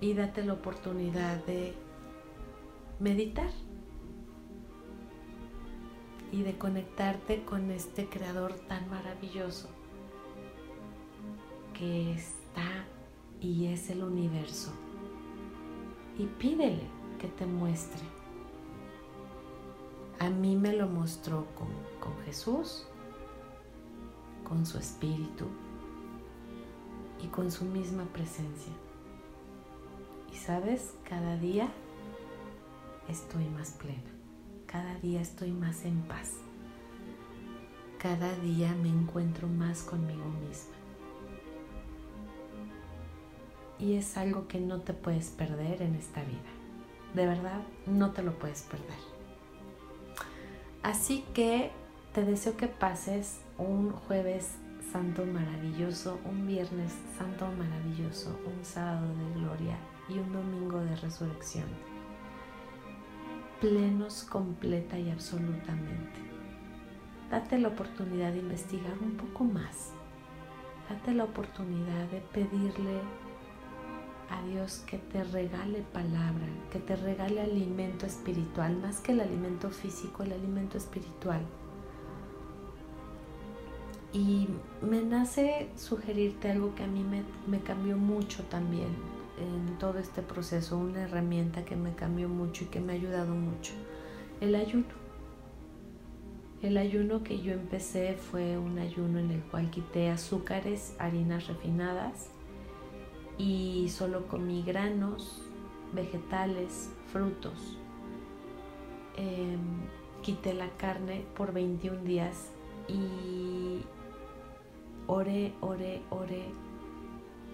y 0.00 0.14
date 0.14 0.42
la 0.42 0.54
oportunidad 0.54 1.44
de 1.44 1.74
meditar 2.98 3.50
y 6.32 6.42
de 6.42 6.56
conectarte 6.56 7.44
con 7.44 7.70
este 7.70 8.08
creador 8.08 8.54
tan 8.54 8.88
maravilloso 8.88 9.68
que 11.74 12.12
está 12.12 12.86
y 13.40 13.66
es 13.66 13.90
el 13.90 14.02
universo. 14.02 14.72
Y 16.18 16.26
pídele 16.26 16.97
que 17.18 17.28
te 17.28 17.44
muestre. 17.46 18.00
A 20.20 20.30
mí 20.30 20.56
me 20.56 20.72
lo 20.72 20.88
mostró 20.88 21.46
con, 21.54 21.68
Jesús, 22.24 22.86
con 24.46 24.66
su 24.66 24.78
espíritu 24.78 25.46
y 27.22 27.28
con 27.28 27.50
su 27.50 27.64
misma 27.64 28.04
presencia. 28.04 28.72
Y 30.32 30.36
sabes, 30.36 30.94
cada 31.04 31.36
día 31.36 31.68
estoy 33.08 33.44
más 33.48 33.70
plena, 33.72 34.10
cada 34.66 34.94
día 34.96 35.20
estoy 35.20 35.52
más 35.52 35.84
en 35.84 36.02
paz, 36.02 36.32
cada 37.98 38.34
día 38.40 38.74
me 38.82 38.88
encuentro 38.88 39.48
más 39.48 39.82
conmigo 39.82 40.24
misma. 40.46 40.74
Y 43.78 43.94
es 43.94 44.16
algo 44.16 44.48
que 44.48 44.58
no 44.58 44.80
te 44.80 44.92
puedes 44.92 45.28
perder 45.30 45.82
en 45.82 45.94
esta 45.94 46.22
vida. 46.24 46.57
De 47.14 47.26
verdad, 47.26 47.60
no 47.86 48.12
te 48.12 48.22
lo 48.22 48.38
puedes 48.38 48.62
perder. 48.62 48.98
Así 50.82 51.24
que 51.34 51.70
te 52.12 52.24
deseo 52.24 52.56
que 52.56 52.68
pases 52.68 53.40
un 53.58 53.90
jueves 53.90 54.56
santo 54.92 55.24
maravilloso, 55.24 56.18
un 56.24 56.46
viernes 56.46 56.94
santo 57.16 57.46
maravilloso, 57.58 58.38
un 58.46 58.64
sábado 58.64 59.06
de 59.06 59.40
gloria 59.40 59.76
y 60.08 60.18
un 60.18 60.32
domingo 60.32 60.80
de 60.80 60.96
resurrección. 60.96 61.66
Plenos 63.60 64.22
completa 64.24 64.98
y 64.98 65.10
absolutamente. 65.10 66.20
Date 67.30 67.58
la 67.58 67.68
oportunidad 67.68 68.32
de 68.32 68.38
investigar 68.38 68.94
un 69.02 69.16
poco 69.16 69.44
más. 69.44 69.92
Date 70.88 71.12
la 71.12 71.24
oportunidad 71.24 72.06
de 72.06 72.20
pedirle 72.32 73.00
a 74.30 74.42
Dios 74.42 74.84
que 74.86 74.98
te 74.98 75.24
regale 75.24 75.82
palabra, 75.92 76.46
que 76.70 76.78
te 76.78 76.96
regale 76.96 77.40
alimento 77.40 78.06
espiritual, 78.06 78.76
más 78.76 79.00
que 79.00 79.12
el 79.12 79.20
alimento 79.20 79.70
físico, 79.70 80.22
el 80.22 80.32
alimento 80.32 80.76
espiritual. 80.76 81.40
Y 84.12 84.48
me 84.82 85.02
nace 85.02 85.68
sugerirte 85.76 86.50
algo 86.50 86.74
que 86.74 86.84
a 86.84 86.86
mí 86.86 87.04
me, 87.46 87.60
cambió 87.60 87.96
mucho 87.96 88.42
también 88.44 88.88
en 89.38 89.78
todo 89.78 89.98
este 89.98 90.22
proceso, 90.22 90.78
una 90.78 91.02
herramienta 91.02 91.64
que 91.64 91.76
me 91.76 91.94
cambió 91.94 92.28
mucho 92.28 92.64
y 92.64 92.68
que 92.68 92.80
me 92.80 92.92
ha 92.92 92.96
ayudado 92.96 93.34
mucho, 93.34 93.72
el 94.40 94.54
ayuno. 94.54 94.98
El 96.60 96.76
ayuno 96.76 97.22
que 97.22 97.40
yo 97.40 97.52
empecé 97.52 98.14
fue 98.14 98.58
un 98.58 98.80
ayuno 98.80 99.20
en 99.20 99.30
el 99.30 99.42
cual 99.42 99.70
quité 99.70 100.10
azúcares, 100.10 100.96
harinas 100.98 101.46
refinadas 101.46 102.30
y 103.38 103.88
solo 103.88 104.26
comí 104.26 104.62
granos, 104.62 105.42
vegetales, 105.92 106.90
frutos. 107.12 107.78
Em, 109.16 109.60
quité 110.22 110.52
la 110.52 110.68
carne 110.76 111.24
por 111.36 111.52
21 111.52 112.04
días 112.04 112.50
y 112.88 113.82
oré, 115.06 115.54
oré, 115.60 116.02
oré 116.10 116.44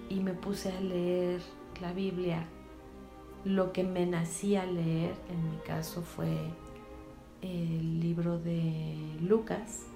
y 0.09 0.21
me 0.21 0.35
puse 0.35 0.73
a 0.73 0.81
leer 0.81 1.41
la 1.81 1.93
Biblia, 1.93 2.47
lo 3.45 3.73
que 3.73 3.85
me 3.85 4.07
nacía 4.07 4.67
leer, 4.67 5.15
en 5.29 5.51
mi 5.51 5.57
caso 5.59 6.03
fue 6.03 6.37
el 7.43 8.01
libro 8.01 8.39
de 8.39 8.97
Lucas, 9.21 9.87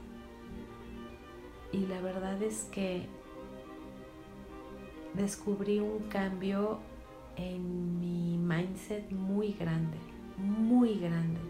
y 1.73 1.87
la 1.87 2.01
verdad 2.01 2.43
es 2.43 2.65
que 2.73 3.07
descubrí 5.19 5.81
un 5.81 6.09
cambio 6.09 6.79
en 7.37 8.01
mi 8.01 8.39
mindset 8.39 9.11
muy 9.11 9.53
grande, 9.53 9.99
muy 10.37 10.99
grande. 10.99 11.41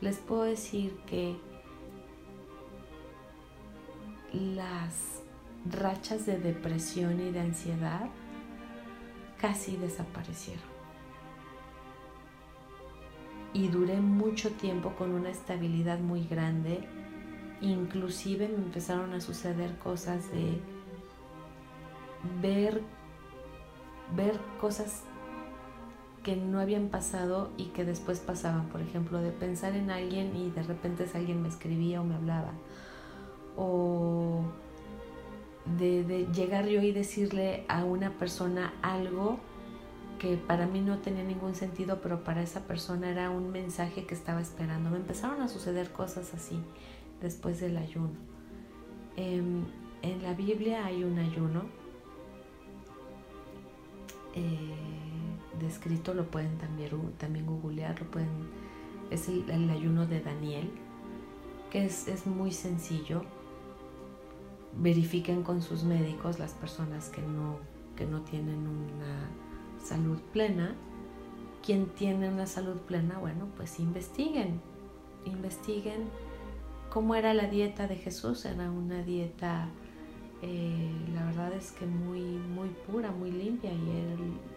Les 0.00 0.16
puedo 0.16 0.42
decir 0.42 0.96
que 1.06 1.36
las 4.32 5.22
rachas 5.70 6.26
de 6.26 6.38
depresión 6.38 7.20
y 7.20 7.30
de 7.30 7.40
ansiedad 7.40 8.08
casi 9.38 9.76
desaparecieron. 9.76 10.72
Y 13.52 13.68
duré 13.68 14.00
mucho 14.00 14.50
tiempo 14.52 14.94
con 14.96 15.12
una 15.12 15.28
estabilidad 15.28 15.98
muy 15.98 16.26
grande. 16.26 16.88
Inclusive 17.60 18.48
me 18.48 18.56
empezaron 18.56 19.12
a 19.12 19.20
suceder 19.20 19.78
cosas 19.78 20.32
de 20.32 20.58
ver, 22.40 22.82
ver 24.14 24.38
cosas 24.60 25.04
que 26.22 26.36
no 26.36 26.60
habían 26.60 26.88
pasado 26.88 27.50
y 27.56 27.66
que 27.66 27.84
después 27.84 28.20
pasaban. 28.20 28.68
Por 28.68 28.80
ejemplo, 28.80 29.20
de 29.20 29.30
pensar 29.30 29.74
en 29.74 29.90
alguien 29.90 30.36
y 30.36 30.50
de 30.50 30.62
repente 30.62 31.06
alguien 31.14 31.42
me 31.42 31.48
escribía 31.48 32.00
o 32.00 32.04
me 32.04 32.14
hablaba. 32.14 32.52
O 33.56 34.42
de, 35.76 36.26
llegar 36.32 36.66
yo 36.66 36.80
y 36.82 36.92
decirle 36.92 37.64
a 37.68 37.84
una 37.84 38.10
persona 38.10 38.72
algo 38.82 39.38
que 40.18 40.36
para 40.36 40.66
mí 40.66 40.80
no 40.80 40.98
tenía 40.98 41.24
ningún 41.24 41.56
sentido, 41.56 42.00
pero 42.00 42.22
para 42.22 42.42
esa 42.42 42.60
persona 42.60 43.10
era 43.10 43.30
un 43.30 43.50
mensaje 43.50 44.04
que 44.04 44.14
estaba 44.14 44.40
esperando. 44.40 44.90
Me 44.90 44.98
empezaron 44.98 45.40
a 45.42 45.48
suceder 45.48 45.90
cosas 45.90 46.32
así 46.34 46.60
después 47.20 47.60
del 47.60 47.76
ayuno. 47.76 48.12
Em, 49.16 49.64
en 50.02 50.22
la 50.22 50.34
Biblia 50.34 50.86
hay 50.86 51.02
un 51.02 51.18
ayuno 51.18 51.81
eh, 54.34 54.74
descrito, 55.60 56.14
lo 56.14 56.30
pueden 56.30 56.58
también, 56.58 56.90
también 57.18 57.46
googlear, 57.46 57.94
pueden, 58.06 58.48
es 59.10 59.28
el, 59.28 59.70
ayuno 59.70 60.06
de 60.06 60.20
Daniel, 60.20 60.70
que 61.70 61.86
es, 61.86 62.08
es 62.08 62.26
muy 62.26 62.52
sencillo 62.52 63.22
verifiquen 64.76 65.42
con 65.42 65.62
sus 65.62 65.84
médicos 65.84 66.38
las 66.38 66.52
personas 66.52 67.08
que 67.08 67.22
no, 67.22 67.58
que 67.96 68.06
no 68.06 68.22
tienen 68.22 68.66
una 68.66 69.28
salud 69.82 70.18
plena. 70.32 70.74
Quien 71.64 71.86
tiene 71.86 72.28
una 72.28 72.46
salud 72.46 72.78
plena, 72.78 73.18
bueno, 73.18 73.46
pues 73.56 73.78
investiguen, 73.78 74.60
investiguen 75.24 76.08
cómo 76.90 77.14
era 77.14 77.34
la 77.34 77.46
dieta 77.46 77.86
de 77.86 77.96
Jesús. 77.96 78.44
Era 78.44 78.70
una 78.70 79.02
dieta, 79.02 79.68
eh, 80.42 80.90
la 81.14 81.24
verdad 81.26 81.52
es 81.52 81.70
que 81.70 81.86
muy, 81.86 82.20
muy 82.20 82.68
pura, 82.68 83.12
muy 83.12 83.30
limpia 83.30 83.72
y 83.72 83.90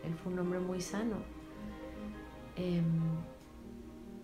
él, 0.03 0.15
fue 0.23 0.33
un 0.33 0.39
hombre 0.39 0.59
muy 0.59 0.81
sano. 0.81 1.17
Em, 2.55 2.83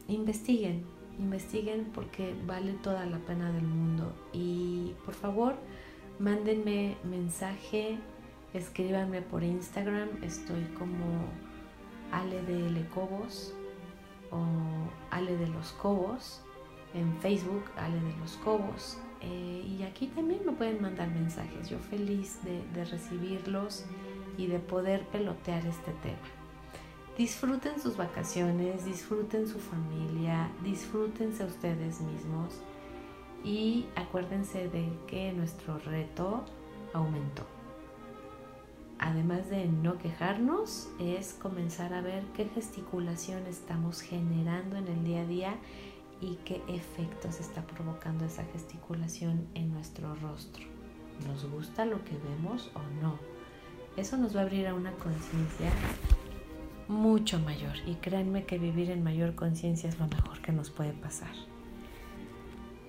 investiguen, 0.08 0.84
investiguen 1.20 1.92
porque 1.94 2.34
vale 2.48 2.74
toda 2.74 3.06
la 3.06 3.20
pena 3.20 3.52
del 3.52 3.68
mundo. 3.68 4.12
Y 4.34 4.94
por 5.06 5.14
favor, 5.14 5.56
mándenme 6.18 6.98
mensaje, 7.04 8.00
escríbanme 8.56 9.22
por 9.22 9.44
Instagram, 9.44 10.10
estoy 10.24 10.64
como 10.80 11.28
Ale 12.12 12.42
de 12.42 12.72
Lecobos 12.72 13.54
o 14.32 14.44
Ale 15.12 15.38
de 15.38 15.48
los 15.48 15.74
Cobos 15.74 16.42
en 16.96 17.16
Facebook, 17.20 17.66
Ale 17.78 18.00
de 18.02 18.18
los 18.18 18.38
Cobos. 18.38 18.98
Eh, 19.22 19.78
y 19.80 19.84
aquí 19.84 20.08
también 20.08 20.42
me 20.46 20.52
pueden 20.52 20.82
mandar 20.82 21.10
mensajes. 21.10 21.70
Yo 21.70 21.78
feliz 21.80 22.40
de, 22.44 22.62
de 22.74 22.86
recibirlos 22.86 23.86
y 24.38 24.48
de 24.48 24.60
poder 24.60 25.06
pelotear 25.08 25.66
este 25.66 25.92
tema. 26.04 26.18
Disfruten 27.18 27.80
sus 27.80 27.98
vacaciones, 27.98 28.86
disfruten 28.86 29.48
su 29.48 29.60
familia, 29.60 30.50
disfrútense 30.64 31.44
ustedes 31.44 32.02
mismos 32.02 32.62
y 33.44 33.86
acuérdense 33.96 34.70
de 34.70 34.90
que 35.08 35.34
nuestro 35.34 35.78
reto 35.80 36.46
aumentó. 36.94 37.44
Además 38.98 39.50
de 39.50 39.66
no 39.66 39.98
quejarnos, 39.98 40.90
es 41.00 41.34
comenzar 41.34 41.94
a 41.94 42.02
ver 42.02 42.24
qué 42.36 42.46
gesticulación 42.46 43.48
estamos 43.48 44.02
generando 44.02 44.78
en 44.78 44.88
el 44.88 45.04
día 45.04 45.22
a 45.22 45.26
día 45.26 45.56
y 46.22 46.36
qué 46.46 46.62
efectos 46.68 47.40
está 47.40 47.64
provocando 47.64 48.26
esa 48.26 48.44
gesticulación 48.46 49.48
en 49.56 49.74
nuestro 49.74 50.16
rostro. 50.16 50.64
¿Nos 51.28 51.46
gusta 51.50 51.86
lo 51.86 52.04
que 52.06 52.18
vemos 52.18 52.72
o 52.76 53.02
no? 53.02 53.20
Eso 53.98 54.18
nos 54.18 54.36
va 54.36 54.42
a 54.42 54.44
abrir 54.44 54.68
a 54.68 54.74
una 54.74 54.92
conciencia 54.94 55.72
mucho 56.88 57.40
mayor 57.40 57.76
y 57.86 57.96
créanme 57.96 58.46
que 58.46 58.58
vivir 58.58 58.92
en 58.92 59.04
mayor 59.04 59.36
conciencia 59.36 59.90
es 59.90 60.00
lo 60.00 60.08
mejor 60.08 60.42
que 60.42 60.52
nos 60.52 60.70
puede 60.70 60.94
pasar. 60.94 61.32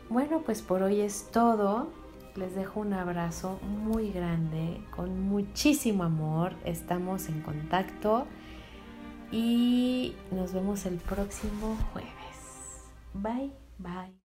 Bueno, 0.09 0.42
pues 0.45 0.61
por 0.62 0.83
hoy 0.83 1.01
es 1.01 1.31
todo. 1.33 1.90
Les 2.37 2.55
dejo 2.55 2.81
un 2.81 2.92
abrazo 2.95 3.59
muy 3.62 4.11
grande, 4.11 4.81
con 4.90 5.29
muchísimo 5.29 6.05
amor. 6.05 6.55
Estamos 6.64 7.29
en 7.29 7.40
contacto 7.42 8.27
y 9.31 10.14
nos 10.31 10.53
vemos 10.53 10.87
el 10.87 10.97
próximo 10.97 11.77
jueves. 11.92 12.21
Bye, 13.14 13.51
bye. 13.81 14.12